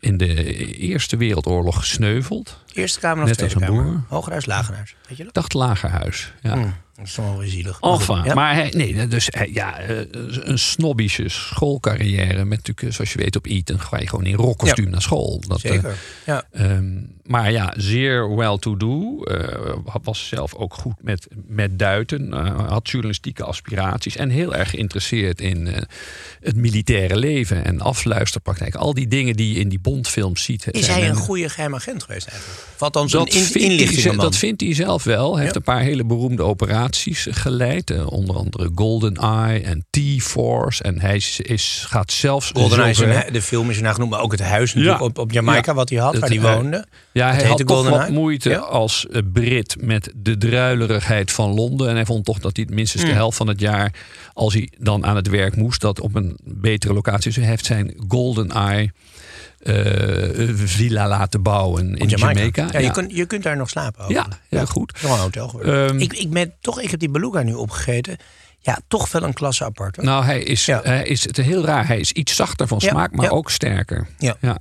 [0.00, 2.58] In de Eerste Wereldoorlog gesneuveld.
[2.72, 3.90] Eerste Kamer of Net Tweede als een Kamer?
[3.92, 4.02] boer.
[4.08, 4.94] Hogerhuis, Lagerhuis.
[5.08, 5.34] Weet je dat?
[5.34, 6.32] Dacht Lagerhuis.
[6.42, 6.52] Ja.
[6.54, 6.66] Hm,
[7.02, 7.80] dat is toch wel weer zielig.
[7.80, 8.34] Maar goed, Enfin, ja.
[8.34, 9.96] maar hij, nee, dus hij- ja, eh,
[10.42, 12.44] een snobbische schoolcarrière.
[12.44, 15.42] Met natuurlijk, zoals je weet, op Eton ga je gewoon in rockkostuum naar school.
[15.48, 15.96] Dat, eh, Zeker.
[16.26, 16.44] Ja.
[16.52, 16.84] Ehm,
[17.26, 19.22] maar ja, zeer well-to-do.
[19.22, 22.32] eh, was zelf ook goed met, met duiten.
[22.66, 24.16] had journalistieke aspiraties.
[24.16, 25.68] En heel erg geïnteresseerd in
[26.40, 27.64] het militaire leven.
[27.64, 28.74] En afluisterpraktijk.
[28.74, 30.66] Al die dingen die je in die Bondfilms ziet.
[30.70, 32.60] Is hij een goede geheim agent geweest eigenlijk?
[32.78, 34.24] Althans een dat, in, vindt hij, ze- inlichtingenman?
[34.24, 35.34] dat vindt hij zelf wel.
[35.34, 36.91] Hij heeft een paar hele beroemde operaties
[37.30, 37.90] geleid.
[37.90, 40.82] eh, onder andere Golden Eye en T-Force.
[40.82, 44.10] En hij is, is, gaat zelfs GoldenEye is zover- een- de film is ernaar genoemd,
[44.10, 45.06] maar ook het huis natuurlijk Ja.
[45.06, 45.74] op, op Jamaica Ja.
[45.74, 46.86] wat hij had, waar hij eh, woonde.
[47.12, 47.98] Ja, hij had toch GoldenEye?
[48.00, 48.58] wat moeite Ja.
[48.58, 51.88] als eh, Brit met de druilerigheid van Londen.
[51.88, 53.08] En hij vond toch dat hij minstens Mm.
[53.08, 53.94] de helft van het jaar,
[54.32, 57.24] als hij dan aan het werk moest, dat op een betere locatie.
[57.24, 58.90] Dus hij heeft zijn Golden Eye eh,
[60.54, 62.68] villa laten bouwen in Jamaica.
[62.72, 64.04] Ja, Je, kunt, je kunt daar nog slapen.
[64.04, 64.10] ook.
[64.10, 65.00] ja, heel goed.
[65.00, 65.88] Wel een hotel geworden.
[65.88, 68.16] Ehm, ik, ik, ben toch, ik heb die beluga nu opgegeten.
[68.58, 69.96] Ja, toch wel een klasse apart.
[69.96, 70.04] hoor.
[70.04, 70.80] Nou, hij is, Ja.
[70.82, 71.86] hij is het heel raar.
[71.86, 73.30] Hij is iets zachter van Ja, smaak, maar ja.
[73.30, 74.06] ook sterker.
[74.18, 74.36] Ja.
[74.40, 74.58] Ja.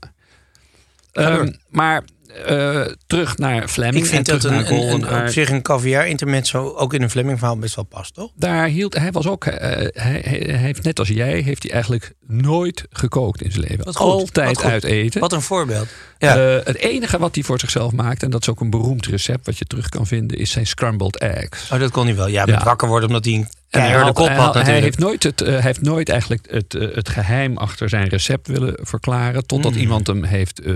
[1.11, 2.03] Ehm, maar
[2.45, 4.03] eh, terug naar Fleming.
[4.03, 7.01] ik vind en dat een, naar een, een- op zich een caviar intermezzo ook in
[7.01, 8.31] een Fleming verhaal best wel past, toch?
[8.35, 9.45] Daar hield hij was ook.
[9.45, 9.69] eh,
[10.03, 13.85] hij, hij heeft net als jij heeft hij eigenlijk nooit gekookt in zijn leven.
[13.85, 15.19] Wat goed, Altijd uit eten.
[15.21, 15.87] Wat een voorbeeld.
[16.17, 16.37] Ja.
[16.57, 19.45] Eh, het enige wat hij voor zichzelf maakt, en dat is ook een beroemd recept
[19.45, 21.71] wat je terug kan vinden, is zijn scrambled eggs.
[21.71, 22.27] oh, dat kon hij wel.
[22.27, 22.63] Ja, met Ja.
[22.63, 24.53] wakker worden omdat hij een En hij, keiharde had- kop hij, had
[24.83, 28.47] heeft nooit, het, eh, hij heeft nooit eigenlijk het, eh, het geheim achter zijn recept
[28.47, 29.45] willen verklaren.
[29.45, 29.77] Totdat Mm.
[29.79, 30.75] iemand hem heeft eh,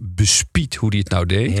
[0.00, 1.58] bespied hoe hij het nou deed.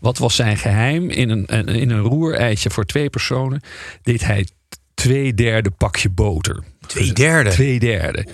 [0.00, 1.10] Wat was zijn geheim?
[1.10, 3.60] In een, een- in een roereitje voor twee personen
[4.02, 4.46] deed hij
[4.94, 6.62] twee derde pakje boter.
[6.86, 7.50] Twee derde?
[7.50, 8.26] Twee derde.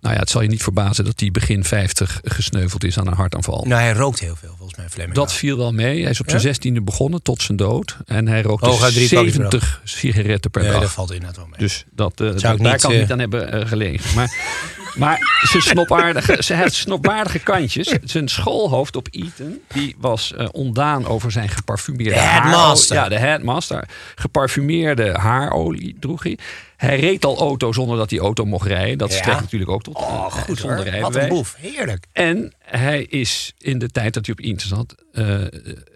[0.00, 3.12] Nou ja, het zal je niet verbazen dat hij begin 50 gesneuveld is aan een
[3.14, 3.64] hartaanval.
[3.68, 5.14] Nou, hij rookt heel veel volgens mij, Fleming.
[5.14, 6.02] Dat viel wel mee.
[6.02, 6.48] Hij is op zijn Ja?
[6.48, 7.96] zestiende begonnen tot zijn dood.
[8.06, 9.60] En hij rookte Hooguit drie pakjes per dag.
[9.60, 10.80] 70 sigaretten per Nee, dag.
[10.80, 11.58] dat valt inderdaad wel mee.
[11.58, 14.14] Dus dat, dat- ik daar niet, kan eh, niet aan hebben eh, gelegen.
[14.14, 14.34] Maar,
[14.98, 17.94] maar zijn snopaardige, zijn het snopwaardige kantjes.
[18.04, 22.96] Zijn schoolhoofd op Eton, die was eh, ontdaan over zijn geparfumeerde De headmaster.
[22.96, 23.88] Ja, de headmaster.
[24.14, 26.38] Geparfumeerde haarolie droeg hij.
[26.76, 28.98] Hij reed al auto zonder dat hij auto mocht rijden.
[28.98, 29.16] Dat Ja.
[29.18, 31.00] strekt natuurlijk ook tot oh, eh, goed zonder hoor.
[31.00, 31.54] Wat een boef.
[31.58, 32.06] Heerlijk.
[32.12, 34.94] En hij is in de tijd dat hij op Eton zat...
[35.12, 35.36] eh,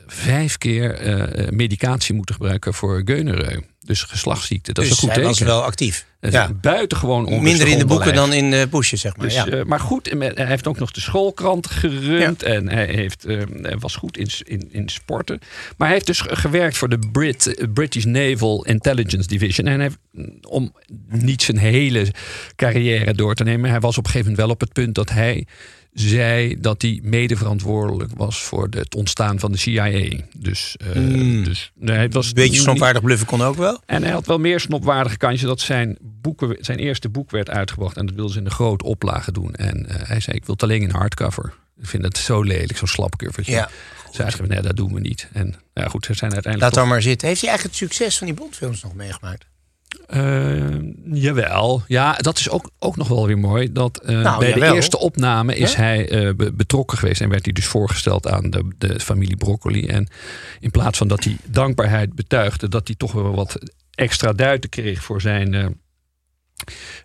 [0.06, 0.98] vijf keer
[1.50, 3.60] medicatie moeten gebruiken voor Geunereu.
[3.84, 4.72] Dus geslachtsziekte.
[4.72, 5.46] Dat dus is een goed hij teken.
[5.46, 6.06] was wel actief.
[6.30, 6.52] Ja.
[6.52, 9.26] buitengewoon Minder in de boeken dan in de poesjes, zeg maar.
[9.26, 9.46] Dus, ja.
[9.46, 12.42] eh, maar goed, met- hij heeft ook nog de schoolkrant gerund.
[12.42, 15.38] En hij, heeft, eh, hij was goed in, in, in sporten.
[15.76, 19.66] Maar hij heeft dus gewerkt voor de Brit, British Naval Intelligence Division.
[19.66, 19.90] En hij,
[20.48, 20.72] om
[21.08, 22.06] niet zijn hele
[22.56, 23.70] carrière door te nemen...
[23.70, 25.46] hij was op een gegeven moment wel op het punt dat hij
[25.92, 30.18] zei dat hij mede verantwoordelijk was voor het ontstaan van de CIA.
[30.36, 30.94] Dus, eh,
[31.44, 33.80] dus nee, het was Een beetje snopwaardig bluffen kon ook wel.
[33.86, 37.96] en hij had wel meer snopwaardige kantjes dat zijn, boeken, zijn eerste boek werd uitgebracht.
[37.96, 39.54] En dat wilde ze in een grote oplage doen.
[39.54, 41.54] En eh, hij zei, ik wil het alleen in hardcover.
[41.80, 43.52] Ik vind het zo lelijk, zo'n slapcovertje.
[43.52, 43.70] Ja.
[44.10, 45.28] Zij zei, nee, dat doen we niet.
[45.32, 46.74] En nou ja, goed, ze zijn uiteindelijk...
[46.74, 47.28] Laat dan maar zitten.
[47.28, 49.46] Heeft hij eigenlijk het succes van die Bondfilms nog meegemaakt?
[50.06, 50.78] Eh,
[51.12, 51.82] jawel.
[51.86, 53.72] Ja, dat is ook, ook nog wel weer mooi.
[53.72, 54.68] Dat eh, Nou, bij jawel.
[54.68, 57.20] de eerste opname is hij eh, be- betrokken geweest.
[57.20, 59.86] En werd hij dus voorgesteld aan de, de familie Broccoli.
[59.86, 60.08] En
[60.60, 62.68] in plaats van dat hij dankbaarheid betuigde...
[62.68, 63.58] dat hij toch wel wat
[63.94, 65.80] extra duiten kreeg voor zijn...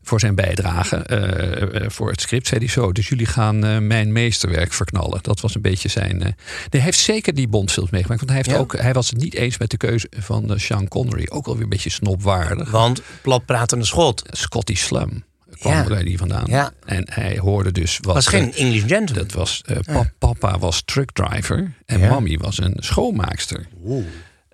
[0.01, 2.47] voor zijn bijdrage eh, eh, voor het script.
[2.47, 5.19] Zei hij zo, dus jullie gaan eh, mijn meesterwerk verknallen.
[5.23, 6.17] Dat was een beetje zijn...
[6.17, 6.33] nee,
[6.69, 8.19] hij heeft zeker die Bondfilms meegemaakt.
[8.19, 8.61] Want hij, heeft Ja.
[8.63, 11.25] ook, hij was het niet eens met de keuze van Sean Connery.
[11.29, 12.71] Ook alweer een beetje snopwaardig.
[12.71, 14.23] Want platpratende schot.
[14.31, 15.23] Scotty Slum
[15.59, 15.83] kwam Ja.
[15.83, 16.45] bij die vandaan.
[16.47, 16.71] Ja.
[16.85, 18.13] En hij hoorde dus wat...
[18.15, 19.23] was geen English gentleman.
[19.27, 22.09] dat was, pa- Papa was truckdriver en Ja.
[22.09, 23.67] mammy was een schoonmaakster.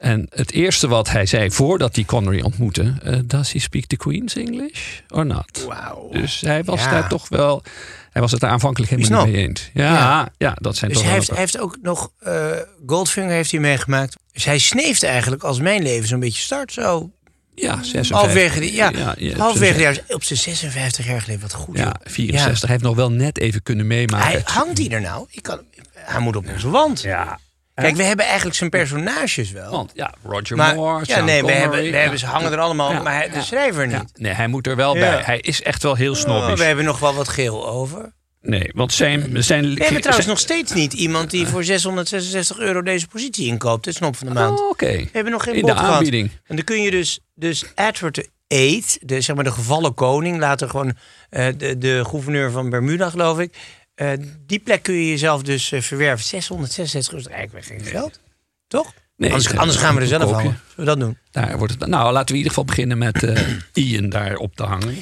[0.03, 2.93] En het eerste wat hij zei voordat hij Connery ontmoette...
[3.03, 5.67] eh does he speak the Queen's English or not?
[6.11, 6.89] Dus hij was Ja.
[6.91, 7.63] daar toch wel...
[8.11, 9.69] Hij was het daar aanvankelijk helemaal niet mee eens.
[9.73, 10.31] Ja, ja.
[10.37, 10.55] Ja.
[10.61, 12.51] dat zijn Dus toch hij wel heeft, hij heeft ook nog eh,
[12.85, 14.15] Goldfinger heeft hij meegemaakt.
[14.31, 16.73] Dus hij sneeft eigenlijk als mijn leven zo'n beetje start.
[16.73, 17.11] Zo
[17.55, 18.17] Ja, 56.
[18.17, 19.99] halverwege de, ja, ja, ja, de jaar.
[20.07, 21.41] Op zijn 56 jaar geleden.
[21.41, 21.77] Wat goed.
[21.77, 22.13] ja, joh.
[22.13, 22.61] 64.
[22.61, 24.27] Hij heeft nog wel net even kunnen meemaken.
[24.27, 25.25] Hij, hangt hij er nou?
[25.29, 25.59] Ik kan,
[25.93, 27.01] hij moet op onze wand.
[27.01, 27.39] Ja.
[27.75, 29.71] Kijk, we hebben eigenlijk zijn personages wel.
[29.71, 31.97] Want ja, Roger maar, Moore, ja, nee, we hebben, we ja.
[31.97, 34.11] hebben, ze hangen er allemaal, Ja, maar hij, de schrijver niet.
[34.13, 35.21] nee, hij moet er wel bij.
[35.23, 36.57] Hij is echt wel heel Oh, snobbish.
[36.57, 38.13] we hebben nog wel wat geel over.
[38.41, 39.43] Nee, want zijn...
[39.43, 43.85] zijn We hebben trouwens nog steeds niet iemand die voor 666 euro deze positie inkoopt.
[43.85, 44.59] Het snop van de maand.
[44.59, 44.85] Oh, Oké.
[44.91, 45.93] We hebben nog geen In de gehad.
[45.93, 46.29] aanbieding.
[46.45, 50.69] En dan kun je dus, dus Edward VIII, de, zeg maar de gevallen koning, later
[50.69, 50.93] gewoon
[51.29, 53.55] eh, de, de gouverneur van Bermuda, geloof ik.
[53.95, 54.11] Eh,
[54.45, 56.25] die plek kun je jezelf dus eh, verwerven.
[56.25, 58.19] 666 euro is eigenlijk weer geen geld.
[58.67, 58.93] Toch?
[59.17, 60.43] Nee, anders, het- anders gaan we er zelf hangen.
[60.43, 61.17] Zullen we dat doen?
[61.31, 64.55] Daar wordt het, nou, laten we in ieder geval beginnen met eh, Ian daar op
[64.55, 64.95] te hangen.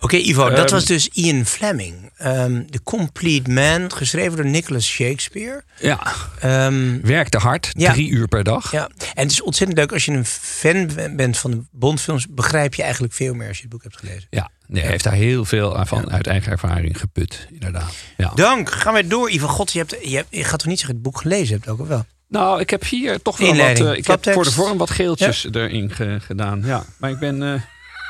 [0.00, 2.10] Oké, Ivo, dat Ehm, was dus Ian Fleming.
[2.16, 5.62] Ehm The Complete Man, geschreven door Nicholas Shakespeare.
[5.80, 7.92] Ja, Ehm, werkte hard, Ja.
[7.92, 8.70] drie uur per dag.
[8.72, 12.74] ja, en het is ontzettend leuk als je een fan bent van de Bondfilms, begrijp
[12.74, 14.26] je eigenlijk veel meer als je het boek hebt gelezen.
[14.30, 17.92] Ja, nee, hij heeft daar heel veel van uit eigen ervaring geput, inderdaad.
[18.16, 18.32] Ja.
[18.34, 19.30] Dank, gaan we door.
[19.30, 21.68] Ivo, god, je, hebt, je, hebt, je gaat toch niet zeggen het boek gelezen hebt
[21.68, 22.04] ook, of wel?
[22.28, 23.56] Nou, ik heb hier toch wel wat.
[23.56, 26.62] Inleiding, eh, ik heb voor de vorm wat geeltjes erin ge- gedaan.
[26.64, 27.42] Ja, maar ik ben.
[27.42, 27.60] eh,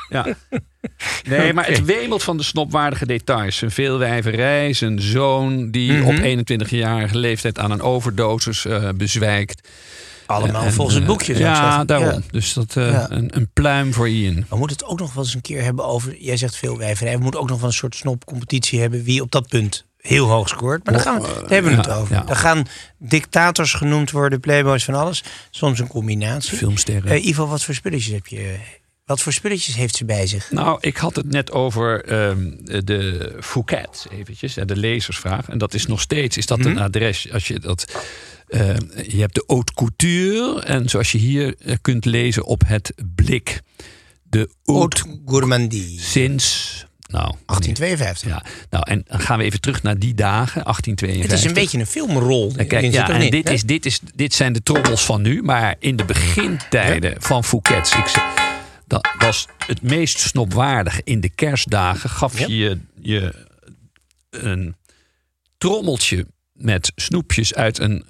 [0.08, 0.26] ja.
[1.28, 3.56] Nee, maar het wemelt van de snopwaardige details.
[3.56, 6.06] Zijn veelwijverij, zijn zoon die Mhm.
[6.06, 9.68] op 21-jarige leeftijd aan een overdosis eh, bezwijkt.
[10.26, 11.86] Allemaal En, volgens het eh, boekje, Ja, zeggen.
[11.86, 12.08] daarom.
[12.08, 12.20] Ja.
[12.30, 13.06] Dus dat, eh, Ja.
[13.10, 14.46] een, een pluim voor Ian.
[14.48, 16.16] We moeten het ook nog wel eens een keer hebben over...
[16.18, 17.16] Jij zegt veel wijverij.
[17.16, 19.02] We moeten ook nog wel een soort snopcompetitie hebben...
[19.02, 20.84] wie op dat punt heel hoog scoort.
[20.84, 22.14] Maar daar, gaan we, daar hebben we het over.
[22.14, 22.22] ja.
[22.22, 22.66] Daar gaan
[22.98, 25.22] dictators genoemd worden, playboys van alles.
[25.50, 26.56] Soms een combinatie.
[26.56, 27.10] Filmsterren.
[27.10, 28.56] Eh, Ivo, wat voor spulletjes heb je?
[29.06, 30.50] Wat voor spulletjes heeft ze bij zich?
[30.50, 32.50] Nou, ik had het net over ehm,
[32.84, 35.48] de Fouquet, eventjes, en de lezersvraag.
[35.48, 36.68] En dat is nog steeds, is dat Mhm.
[36.68, 37.84] een adres, als je dat...
[38.48, 42.92] ehm, je hebt de haute couture en zoals je hier eh, kunt lezen op het
[43.14, 43.60] blik.
[44.22, 46.00] De haute Haute gourmandie.
[46.00, 46.74] sinds...
[47.08, 48.28] Nou, 1852.
[48.28, 51.30] Ja, nou, en dan gaan we even terug naar die dagen, 1852.
[51.30, 52.52] Het is een beetje een filmrol.
[52.56, 53.54] En Kijk, ja, toch en niet, dit, hè?
[53.54, 55.42] is, dit, is, dit zijn de trommels van nu.
[55.42, 57.92] Maar in de begintijden van Fouquet's...
[57.94, 58.14] Ik,
[58.86, 61.00] dat was het meest snopwaardige.
[61.04, 63.46] In de kerstdagen gaf je je, je
[64.30, 64.76] een
[65.58, 68.04] trommeltje met snoepjes uit een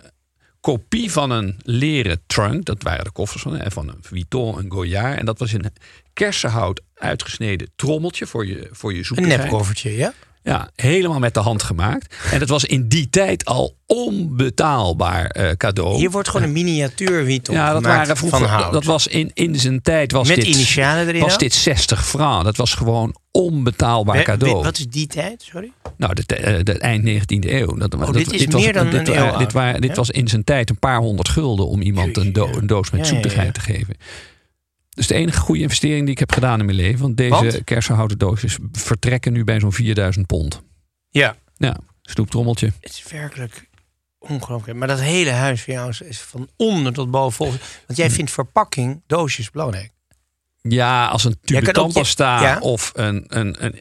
[0.60, 2.64] kopie van een leren trunk.
[2.64, 5.18] Dat waren de koffers van, van een Vuitton, een Goyard.
[5.18, 5.72] En dat was een
[6.12, 9.40] kersenhout uitgesneden trommeltje voor je, voor je Een zoekigheid.
[9.40, 10.12] nepkoffertje, ja?
[10.46, 12.14] Ja, helemaal met de hand gemaakt.
[12.32, 15.96] En het was in die tijd al onbetaalbaar eh, cadeau.
[15.96, 18.38] Hier wordt gewoon een miniatuur Vuitton ja, dat waren vroeger.
[18.38, 18.72] van hout.
[18.72, 22.44] Dat was in, in zijn tijd was Met dit, initialen erin was dit 60 francs.
[22.44, 24.62] Dat was gewoon onbetaalbaar cadeau.
[24.62, 25.42] Wat is die tijd?
[25.50, 25.72] Sorry.
[25.96, 27.74] Nou, de, eh, de eind 19e eeuw.
[27.76, 29.36] Dat, dat- Oh, dit is was, meer dan dit, een eeuw.
[29.36, 29.96] Dit, waren- dit Ja?
[29.96, 32.60] was in zijn tijd een paar honderd gulden om iemand een, do- Jeetje.
[32.60, 33.52] een doos met ja, zoetigheid ja.
[33.52, 33.96] te geven.
[34.96, 37.00] Dus de enige goede investering die ik heb gedaan in mijn leven.
[37.00, 37.64] Want deze Want?
[37.64, 40.62] kersenhouten doosjes vertrekken nu bij zo'n 4000 pond.
[41.10, 41.36] Ja.
[41.56, 42.72] Ja, snoeptrommeltje.
[42.80, 43.68] Het is werkelijk
[44.18, 44.78] ongelooflijk.
[44.78, 47.46] Maar dat hele huis van jou is- is van onder tot boven vol.
[47.48, 47.92] Want Hm.
[47.94, 49.90] jij vindt verpakking, doosjes belangrijk.
[50.62, 52.58] Ja, als een tube tandpasta ja.
[52.58, 53.74] of een, een, een...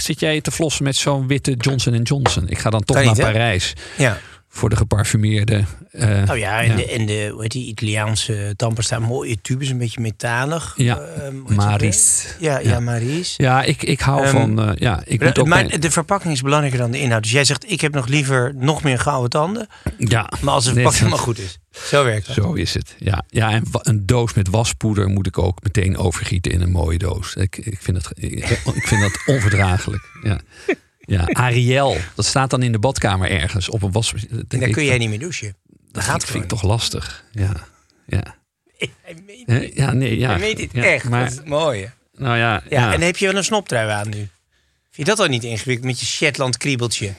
[0.00, 2.48] Zit jij te flossen met zo'n witte Johnson Johnson?
[2.48, 3.22] Ik ga dan toch naar hè?
[3.22, 4.18] Parijs Ja.
[4.52, 5.64] Voor de geparfumeerde...
[5.90, 6.76] eh, Nou ja, en, ja.
[6.76, 10.72] De, en de, hoe heet die Italiaanse tandpasta, mooie tubes, een beetje metalig.
[10.76, 11.00] Ja,
[11.46, 12.26] die Maris.
[12.40, 12.80] Ja, ja, Ja.
[12.80, 13.34] Maris.
[13.36, 14.60] Ja, ik, ik hou Ehm, van...
[14.68, 17.22] eh, ja, ik moet ook maar de verpakking is belangrijker dan de inhoud.
[17.22, 19.66] Dus jij zegt, ik heb nog liever nog meer gouden tanden.
[19.98, 21.58] ja, Maar als de verpakking dat- maar goed is.
[21.70, 22.34] Zo werkt het.
[22.36, 22.94] Zo is het.
[22.98, 26.98] Ja, ja en een doos met waspoeder moet ik ook meteen overgieten in een mooie
[26.98, 27.34] doos.
[27.34, 28.30] Ik, ik, vind, ik,
[28.74, 30.02] ik vind dat onverdraaglijk.
[30.22, 30.40] Ja.
[31.10, 34.14] Ja, Ariel, dat staat dan in de badkamer ergens op een was.
[34.30, 35.56] En dan kun jij niet meer douchen.
[35.92, 37.24] Dat gaat vind, ik toch lastig.
[37.32, 37.52] Ja,
[38.06, 38.22] ja.
[39.02, 40.28] Hij meent, ja nee, ja.
[40.30, 41.08] hij meent dit Ja, echt.
[41.08, 41.90] Maar, dat is het mooie.
[42.16, 42.92] nou ja, Ja.
[42.94, 44.16] En heb je wel een snoptrui aan nu?
[44.16, 44.28] Vind
[44.90, 47.12] je dat al niet ingewikkeld met je Shetland kriebeltje?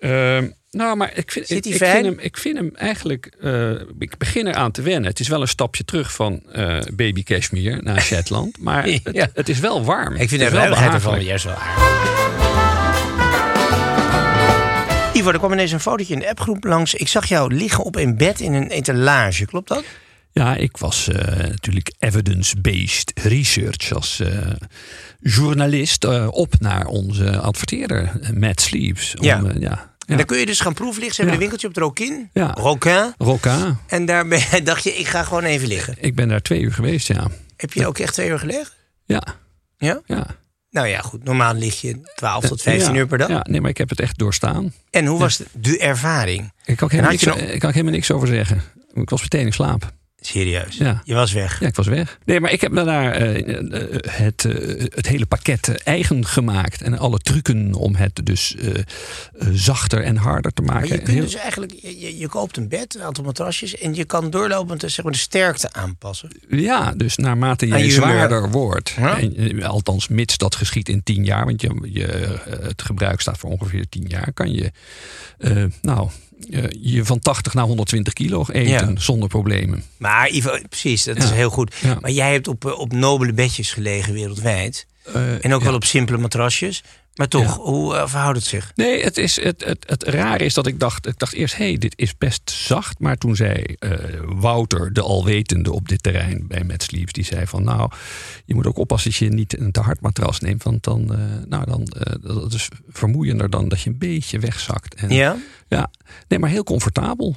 [0.00, 3.26] Ehm, nou, maar ik vind, ik, vind, hem, ik vind hem eigenlijk.
[3.40, 5.10] eh, ik begin eraan te wennen.
[5.10, 8.58] Het is wel een stapje terug van eh, baby cashmere naar Shetland.
[8.58, 9.28] Maar het, Ja.
[9.34, 10.14] het is wel warm.
[10.14, 11.22] Ik vind het wel ervan behagelijk.
[11.22, 12.45] juist wel aardig.
[15.16, 16.94] Ivo, er kwam ineens een fotootje in de appgroep langs.
[16.94, 19.44] Ik zag jou liggen op een bed in een etalage.
[19.44, 19.84] Klopt dat?
[20.32, 24.38] Ja, ik was eh, natuurlijk evidence-based research als eh,
[25.20, 29.14] journalist eh, op naar onze adverteerder, Matt Sleeves.
[29.16, 29.42] Om, Ja.
[29.58, 29.94] ja.
[30.06, 31.14] En dan kun je dus gaan proefliggen.
[31.14, 31.44] Ze hebben Ja.
[31.44, 32.30] een winkeltje op de Rokin.
[32.32, 32.50] Ja.
[32.58, 33.14] Rokin.
[33.18, 33.76] Rocca.
[33.86, 35.94] En daar ben- dacht je, ik ga gewoon even liggen.
[36.00, 37.26] Ik ben daar twee uur geweest, ja.
[37.56, 38.72] Heb je ook echt twee uur gelegen?
[39.04, 39.22] Ja,
[39.78, 40.00] Ja?
[40.06, 40.26] ja.
[40.76, 41.24] Nou ja, goed.
[41.24, 43.28] Normaal lig je 12 tot 15 Ja, uur per dag.
[43.28, 44.72] Ja, nee, maar ik heb het echt doorstaan.
[44.90, 46.52] En hoe was de, ervaring?
[46.64, 48.62] Ik kan, niks, nog- ik kan helemaal niks over zeggen.
[48.94, 49.92] Ik was meteen in slaap.
[50.20, 50.76] Serieus?
[50.76, 51.00] Ja.
[51.04, 51.60] Je was weg.
[51.60, 52.18] Ja, ik was weg.
[52.24, 56.82] Nee, maar ik heb daarna eh, eh, het, eh, het hele pakket eigen gemaakt.
[56.82, 58.56] En alle trucken om het dus
[59.52, 60.88] zachter en harder te maken.
[60.88, 61.72] Maar je kunt Heel- dus eigenlijk,
[62.18, 65.72] je, koopt een bed, een aantal matrasjes en je kan doorlopend zeg maar, de sterkte
[65.72, 66.30] aanpassen.
[66.48, 68.94] Ja, dus naarmate je je zwaarder wordt.
[68.96, 71.44] En, althans, mits dat geschiet in tien jaar.
[71.44, 74.32] Want je, je, het gebruik staat voor ongeveer tien jaar.
[74.32, 74.72] Kan je
[75.82, 76.10] nou,
[76.50, 79.00] eh, je van 80 naar 120 kilo eten Ja.
[79.00, 79.84] zonder problemen.
[79.96, 81.74] Maar Ivo, precies, dat is heel goed.
[81.82, 81.98] Ja.
[82.00, 84.86] Maar jij hebt op, eh, op nobele bedjes gelegen wereldwijd.
[85.14, 86.82] Eh, En ook wel op simpele matrasjes.
[87.16, 87.62] Maar toch, Ja.
[87.62, 88.72] hoe eh, verhoudt het zich?
[88.74, 91.64] Nee, het, is, het, het, het rare is dat ik dacht, ik dacht eerst, hé,
[91.68, 92.98] hey, dit is best zacht.
[92.98, 93.90] Maar toen zei eh,
[94.24, 97.90] Wouter, de alwetende op dit terrein bij Mad die zei van, nou,
[98.44, 100.62] je moet ook oppassen dat je niet een te hard matras neemt.
[100.62, 101.86] Want dan, eh, nou, dan
[102.20, 104.94] dat is vermoeiender dan dat je een beetje wegzakt.
[104.94, 105.36] En, Ja?
[105.68, 105.90] ja,
[106.28, 107.36] nee, maar heel comfortabel.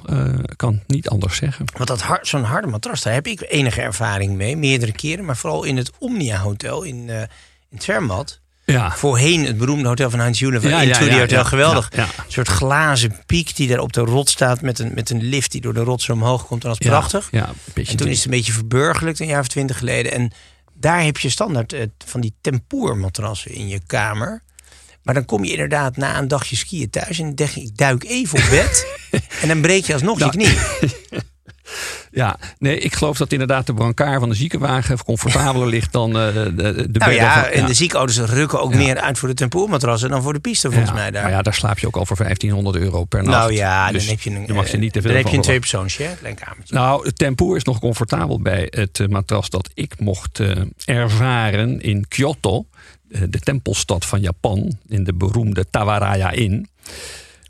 [0.56, 1.64] kan niet anders zeggen.
[1.76, 4.56] Want dat har- zo'n harde matras, daar heb ik enige ervaring mee.
[4.56, 7.08] Meerdere keren, maar vooral in het Omnia Hotel in,
[7.70, 8.39] in Zermatt.
[8.72, 11.44] Ja, Voorheen het beroemde hotel van Heinz Julen van Ja, ja, Hotel.
[11.44, 11.88] Geweldig.
[11.96, 15.52] Een soort glazen piek die daar op de rot staat met een, met een lift
[15.52, 16.62] die door de rots omhoog komt.
[16.62, 17.28] En dat is prachtig.
[17.30, 20.12] Ja, een beetje En toen is het een beetje verburgerlijkt een jaar of twintig geleden.
[20.12, 20.32] En
[20.74, 24.42] daar heb je standaard eh, van die tempoermatrassen in je kamer.
[25.02, 28.04] Maar dan kom je inderdaad na een dagje skiën thuis en denk je, ik duik
[28.04, 28.86] even op bed.
[29.42, 31.20] en dan breek je alsnog Nou, je knie.
[32.12, 36.34] Ja, nee, ik geloof dat inderdaad de brancard van de ziekenwagen comfortabeler ligt dan eh,
[36.34, 40.10] de, de, Nou ja, van- en de ziekenauto's rukken ook meer uit voor de tempoermatrassen
[40.10, 41.22] dan voor de piste volgens Ja, mij daar.
[41.22, 43.36] Maar ja, daar slaap je ook al voor 1500 euro per nacht.
[43.38, 45.20] nou ja, Dus dan heb je een, je mag ze niet te eh, veel dan
[45.22, 46.74] heb je een twee kamertje.
[46.74, 50.40] Nou, het tempoer is nog comfortabel bij het eh, matras dat ik mocht
[50.84, 52.66] ervaren in Kyoto,
[53.08, 56.68] de tempelstad van Japan, in de beroemde Tawaraya Inn.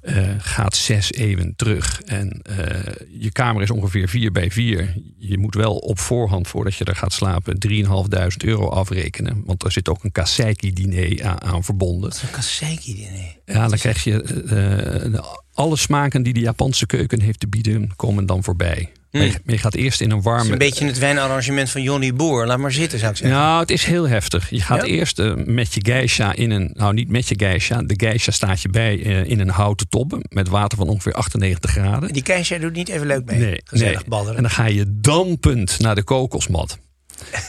[0.01, 2.03] Eh, gaat zes eeuwen terug.
[2.03, 4.95] En eh, je kamer is ongeveer 4 bij 4.
[5.19, 9.43] Je moet wel op voorhand, voordat je er gaat slapen, 3.500 euro afrekenen.
[9.45, 12.13] Want er zit ook een kaseiki-diner aan, aan verbonden.
[12.23, 13.37] Een kasseiki diner.
[13.45, 18.27] Ja, dan krijg je eh, alle smaken die de Japanse keuken heeft te bieden, komen
[18.27, 18.93] dan voorbij.
[19.11, 20.43] Maar je- maar je gaat eerst in een warme.
[20.45, 22.47] is een beetje het wijnarrangement van Johnny Boer.
[22.47, 23.39] Laat maar zitten, zou ik zeggen.
[23.39, 24.51] Nou, het is heel heftig.
[24.51, 24.93] Je gaat Ja?
[24.93, 26.71] eerst eh, met je geisha in een.
[26.75, 27.83] Nou, niet met je geisha.
[27.83, 30.19] De geisha staat je bij eh, in een houten tobbe.
[30.29, 32.13] Met water van ongeveer 98 graden.
[32.13, 33.39] Die keisje doet niet even leuk mee.
[33.39, 34.09] Nee, Gezellig nee.
[34.09, 34.37] badderen.
[34.37, 36.79] En dan ga je dampend naar de kokosmat.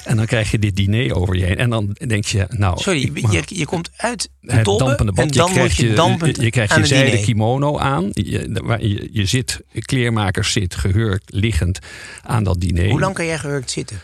[0.06, 1.58] En dan krijg je dit diner over je heen.
[1.58, 2.82] En dan denk je, nou.
[2.82, 5.26] Sorry, mag- je, je komt uit het tobbe dampende bad.
[5.26, 7.26] en dan je krijgt je dampend je, je krijgt je zijde diner.
[7.26, 8.10] kimono aan.
[8.12, 11.80] Je, waar je, je zit, kleermakers zit, gehurkt, liggend
[12.24, 12.90] aan dat diner.
[12.90, 14.00] Hoe lang kan jij gehurkt zitten?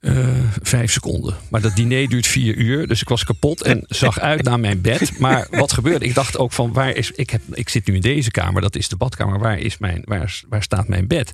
[0.00, 0.28] Eh,
[0.62, 1.34] vijf seconden.
[1.50, 2.86] Maar dat diner duurt vier uur.
[2.86, 5.18] Dus ik was kapot en zag uit naar mijn bed.
[5.18, 6.04] Maar wat gebeurde?
[6.04, 7.10] Ik dacht ook van waar is.
[7.10, 9.38] Ik, heb, ik zit nu in deze kamer, dat is de badkamer.
[9.38, 11.32] Waar, is mijn, waar, is- waar staat mijn bed?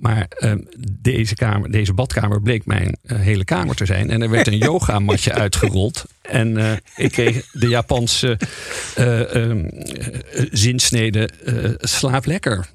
[0.00, 0.58] Maar ehm,
[0.90, 4.10] deze, kamer, deze badkamer bleek mijn eh, hele kamer te zijn.
[4.10, 6.04] En er werd een yogamatje uitgerold.
[6.22, 8.38] En eh, ik kreeg de Japanse
[8.94, 11.30] eh, ehm, eh, zinsnede:
[11.78, 12.66] slaap lekker.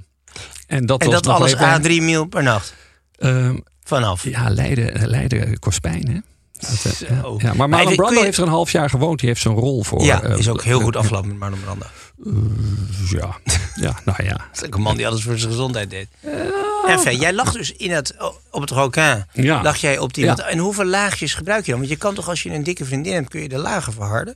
[0.68, 2.74] En dat En was dat alles even- A3 mil per nacht.
[3.18, 4.24] Ehm, Vanaf.
[4.24, 6.18] ja, Leiden, Leiden kost pijn, hè?
[6.60, 7.36] Eh, Zo.
[7.38, 9.20] ja, maar Marlon Brando je- heeft er een half jaar gewoond.
[9.20, 10.04] Die heeft zo'n rol voor.
[10.04, 11.86] ja, eh, is ook heel goed eh, afgelopen met Marlon Brando.
[13.10, 13.38] Ja,
[13.86, 14.30] ja, nou ja.
[14.34, 16.08] Dat is ook een man die alles voor zijn gezondheid deed.
[16.88, 18.15] Enfin, jij lag dus in het,
[18.52, 19.26] op het rokin.
[19.34, 19.63] Ja.
[19.63, 20.26] Lag jij op die...
[20.26, 20.38] Ja.
[20.38, 21.80] En hoeveel laagjes gebruik je dan?
[21.80, 24.36] Want je kan toch als je een dikke vriendin hebt, kun je de lagen verharden?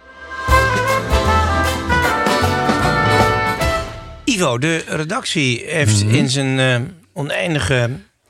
[4.25, 6.81] Ivo, de redactie heeft in zijn eh,
[7.13, 7.89] oneindige eh,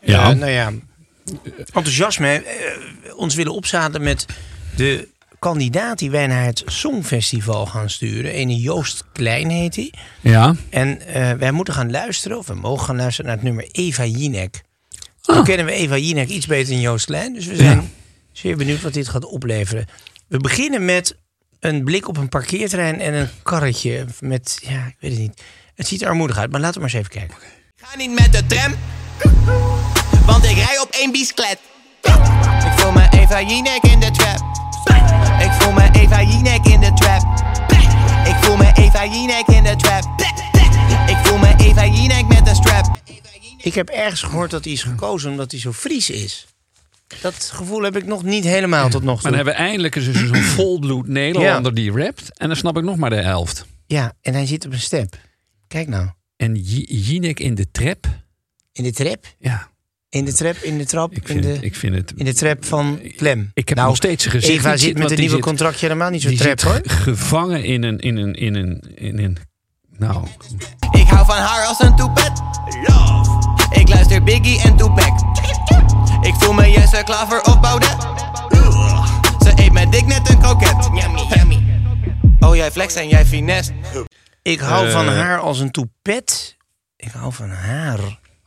[0.09, 0.33] Ja.
[0.33, 0.71] nou ja,
[1.73, 2.71] enthousiasme eh,
[3.15, 4.25] ons willen opzadelen met
[4.75, 5.07] de
[5.39, 8.31] kandidaat die wij naar het Songfestival gaan sturen.
[8.31, 9.93] Ene Joost Klein heet hij.
[10.21, 10.55] Ja.
[10.69, 14.05] En eh, wij moeten gaan luisteren, of we mogen gaan luisteren naar het nummer Eva
[14.05, 14.61] Jinek.
[15.25, 17.33] Nu kennen we Eva Jinek iets beter dan Joost Klein.
[17.33, 17.91] Dus we zijn
[18.31, 19.85] zeer benieuwd wat dit gaat opleveren.
[20.27, 21.15] We beginnen met
[21.59, 25.41] een blik op een parkeerterrein en een karretje met, ja, ik weet het niet.
[25.75, 27.37] Het ziet er armoedig uit, maar laten we maar eens even kijken.
[27.75, 28.75] Ga niet met de tram,
[30.25, 31.59] want ik rij op één bicyclet.
[32.01, 34.66] Ik voel me Eva Jinek in de trap.
[35.39, 37.21] Ik voel me Eva Jinek in de trap.
[38.27, 40.03] Ik voel me Eva Jinek in de trap.
[41.09, 43.01] Ik voel me Eva Jinek met een strap.
[43.57, 46.47] Ik heb ergens gehoord dat hij is gekozen omdat hij zo Fries is.
[47.21, 49.29] Dat gevoel heb ik nog niet helemaal tot nog Maar toe.
[49.29, 52.37] dan hebben we eindelijk eens dus zo'n volbloed Nederlander die rapt.
[52.39, 53.65] En dan snap ik nog maar de helft.
[53.85, 55.17] Ja, en hij zit op een step.
[55.67, 56.07] Kijk nou.
[56.35, 56.55] En
[56.85, 58.05] Jinek in de trap.
[58.71, 59.67] In de trap, Ja,
[60.09, 62.13] in de trap, in de trap, ik in vind, de, ik vind het...
[62.15, 63.51] in de trap van Clem.
[63.53, 66.09] Ik heb nou, nog steeds zijn gezicht Eva zit met een nieuwe zit- contractje helemaal
[66.09, 66.81] niet zo Die trap zit hoor.
[66.85, 69.37] gevangen in een, in een, in een, in een...
[69.97, 70.27] Nou,
[70.91, 72.31] Ik hou van haar als een toepet.
[72.87, 73.55] Love.
[73.79, 75.19] Ik luister Biggie en Tupac.
[76.21, 77.97] Ik voel me Jesse Klaver of Baudet.
[79.43, 80.75] Ze eet mijn dik net een kroket.
[81.01, 81.81] Yummy, yummy.
[82.39, 83.71] Oh, jij flex en jij finesse.
[84.41, 85.13] Ik hou van Eh.
[85.13, 86.57] haar als een toepet.
[86.95, 87.99] Ik hou van haar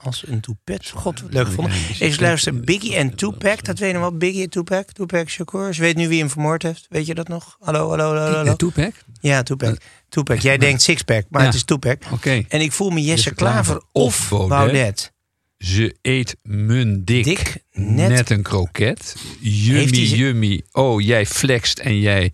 [0.03, 0.91] als een toepet.
[0.95, 1.73] God, wat leuk gevonden.
[1.99, 2.65] Even luisteren.
[2.65, 3.65] Biggie en Tupac.
[3.65, 4.17] Dat weet je nog wel.
[4.19, 4.93] Biggie en Tupac.
[4.93, 5.75] Tupac Shakur.
[5.75, 6.87] Ze weet nu wie hem vermoord heeft.
[6.89, 7.57] Weet je dat nog?
[7.61, 8.37] Hallo, hallo, hallo, hallo.
[8.37, 8.57] hallo.
[8.57, 8.93] Tupac?
[9.21, 9.77] Ja, Tupac.
[10.09, 10.39] Tupac.
[10.41, 11.47] Jij denkt sixpack, maar Ja.
[11.47, 12.03] het is Tupac.
[12.13, 12.45] Oké.
[12.49, 14.49] En ik voel me Jesse Jesse Klaver of Baudet.
[14.49, 15.13] Baudet.
[15.59, 17.25] Ze eet mun dik.
[17.25, 18.31] Dik, net- net.
[18.31, 19.17] een kroket.
[19.41, 20.63] Yummy, ze- yummy.
[20.73, 22.33] Oh, jij flext en jij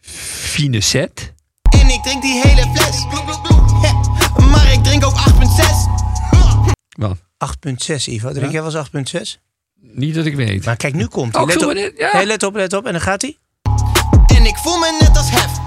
[0.00, 1.32] fine set.
[1.80, 3.04] En ik drink die hele fles.
[4.50, 5.86] Maar ik drink ook 8,6.
[6.94, 7.16] Wat?
[7.18, 8.32] 8.6, Ivo.
[8.32, 9.40] Drink jij wel eens 8.6?
[9.80, 10.64] Niet dat ik weet.
[10.64, 11.42] Maar kijk, nu komt hij.
[11.42, 11.92] Oh, let, op.
[11.96, 12.24] ja.
[12.24, 12.86] Let op, let op.
[12.86, 13.38] En dan gaat hij.
[14.36, 15.62] En ik voel me net als Hef.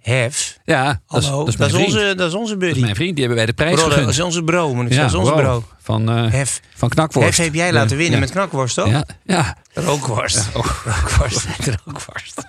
[0.00, 0.58] Hef.
[0.64, 1.44] ja, dat is, Hallo.
[1.44, 2.80] dat is onze, dat is onze Dat is buddy.
[2.80, 3.16] mijn vriend.
[3.16, 5.12] Die hebben wij de prijs Bro, dat is onze bro, moet ik zeggen.
[5.12, 5.64] Dat is onze bro.
[5.82, 6.60] Van, eh, Hef.
[6.74, 7.36] van knakworst.
[7.36, 8.20] Hef heb jij laten winnen ja.
[8.20, 8.88] met knakworst, toch?
[8.88, 9.56] Ja, ja.
[9.72, 10.48] Rookworst.
[10.52, 11.46] Rookworst.
[11.84, 12.40] Rookworst.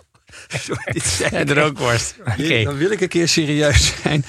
[1.60, 2.16] Rookworst.
[2.20, 2.64] Oké.
[2.64, 4.26] Dan wil ik een keer serieus zijn.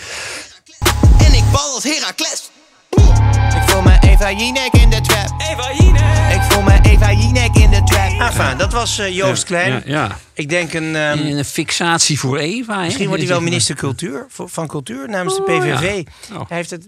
[1.19, 2.51] En ik bal als Heracles.
[2.97, 5.41] Ik voel me Eva Jinek in de trap.
[5.51, 6.35] Eva Jinek.
[6.35, 8.21] Ik voel me Eva Jinek in de trap.
[8.21, 9.73] Enfin, dat was eh, Joost Klein.
[9.73, 10.19] Ja, ja.
[10.33, 10.97] Ik denk een...
[10.97, 12.79] ehm, Een fixatie voor Eva.
[12.79, 12.85] hè?
[12.85, 16.03] Misschien wordt hij wel minister cultuur, van cultuur namens de Oh, PVV.
[16.29, 16.37] ja.
[16.37, 16.49] Oh.
[16.49, 16.85] Hij heeft het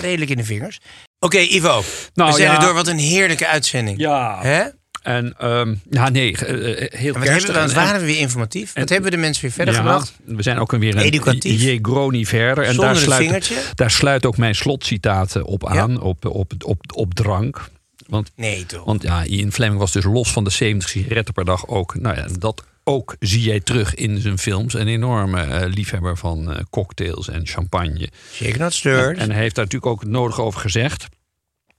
[0.00, 0.78] redelijk in de vingers.
[1.18, 1.82] Oké, Ivo.
[2.14, 2.56] Nou, we zijn ja.
[2.56, 2.74] er door.
[2.74, 3.98] Wat een heerlijke uitzending.
[3.98, 4.38] Ja.
[4.42, 4.62] Hè?
[5.06, 7.64] En ehm, ja, nee, eh, heel En wat kerstig.
[7.66, 8.72] we, waren we weer informatief.
[8.72, 10.12] Wat en- hebben we de mensen weer verder ja, gebracht?
[10.24, 11.62] We zijn ook weer een Educatief.
[11.62, 12.64] Jegroni verder.
[12.64, 15.80] En Zonder daar sluit, daar sluit ook mijn slotcitaat op Ja?
[15.80, 17.68] aan, op, op, op, op drank.
[18.06, 18.84] Want, Nee, toch?
[18.84, 21.94] want ja, Ian Fleming was dus los van de 70 sigaretten per dag ook.
[21.94, 24.74] Nou ja, dat ook zie jij terug in zijn films.
[24.74, 28.08] Een enorme eh, liefhebber van cocktails en champagne.
[28.32, 29.18] Shaken not stirred.
[29.18, 31.06] En hij heeft daar natuurlijk ook het nodige over gezegd.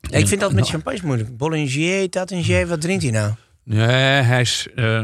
[0.02, 1.38] Ja, ik vind dat met champagne moeilijk.
[1.38, 3.32] Bollinger, Tattinger, wat drinkt hij nou?
[3.64, 5.04] Nee, hij is eh,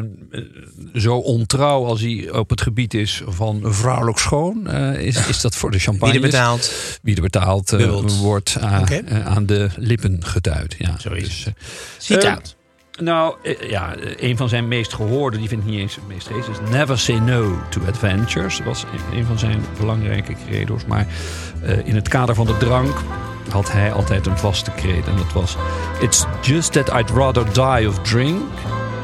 [0.94, 4.68] zo ontrouw als hij op het gebied is van vrouwelijk schoon.
[4.68, 6.14] eh, is, is dat voor de champagne?
[6.14, 6.74] Wie er betaalt.
[7.02, 10.76] Wie er betaald eh, wordt aan, eh, aan de lippen geduid.
[10.78, 11.46] Ja, Zo is
[11.98, 12.56] Citaat.
[13.00, 13.36] nou,
[13.70, 16.70] ja, een van zijn meest gehoorde, die vind ik niet eens het meest geest, is
[16.70, 18.58] Never Say No to Adventures.
[18.58, 20.86] Dat was een- van zijn belangrijke credo's.
[20.86, 21.08] Maar
[21.86, 22.96] in het kader van de drank
[23.50, 25.08] had hij altijd een vaste kreet.
[25.08, 25.58] En dat was...
[26.00, 28.42] It's just that I'd rather die of drink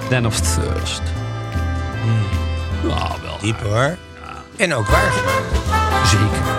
[0.10, 1.02] than of thirst.
[2.90, 3.38] Ah, wel.
[3.42, 3.98] Diep hoor.
[4.58, 5.12] En ook waar.
[6.06, 6.59] Zeker.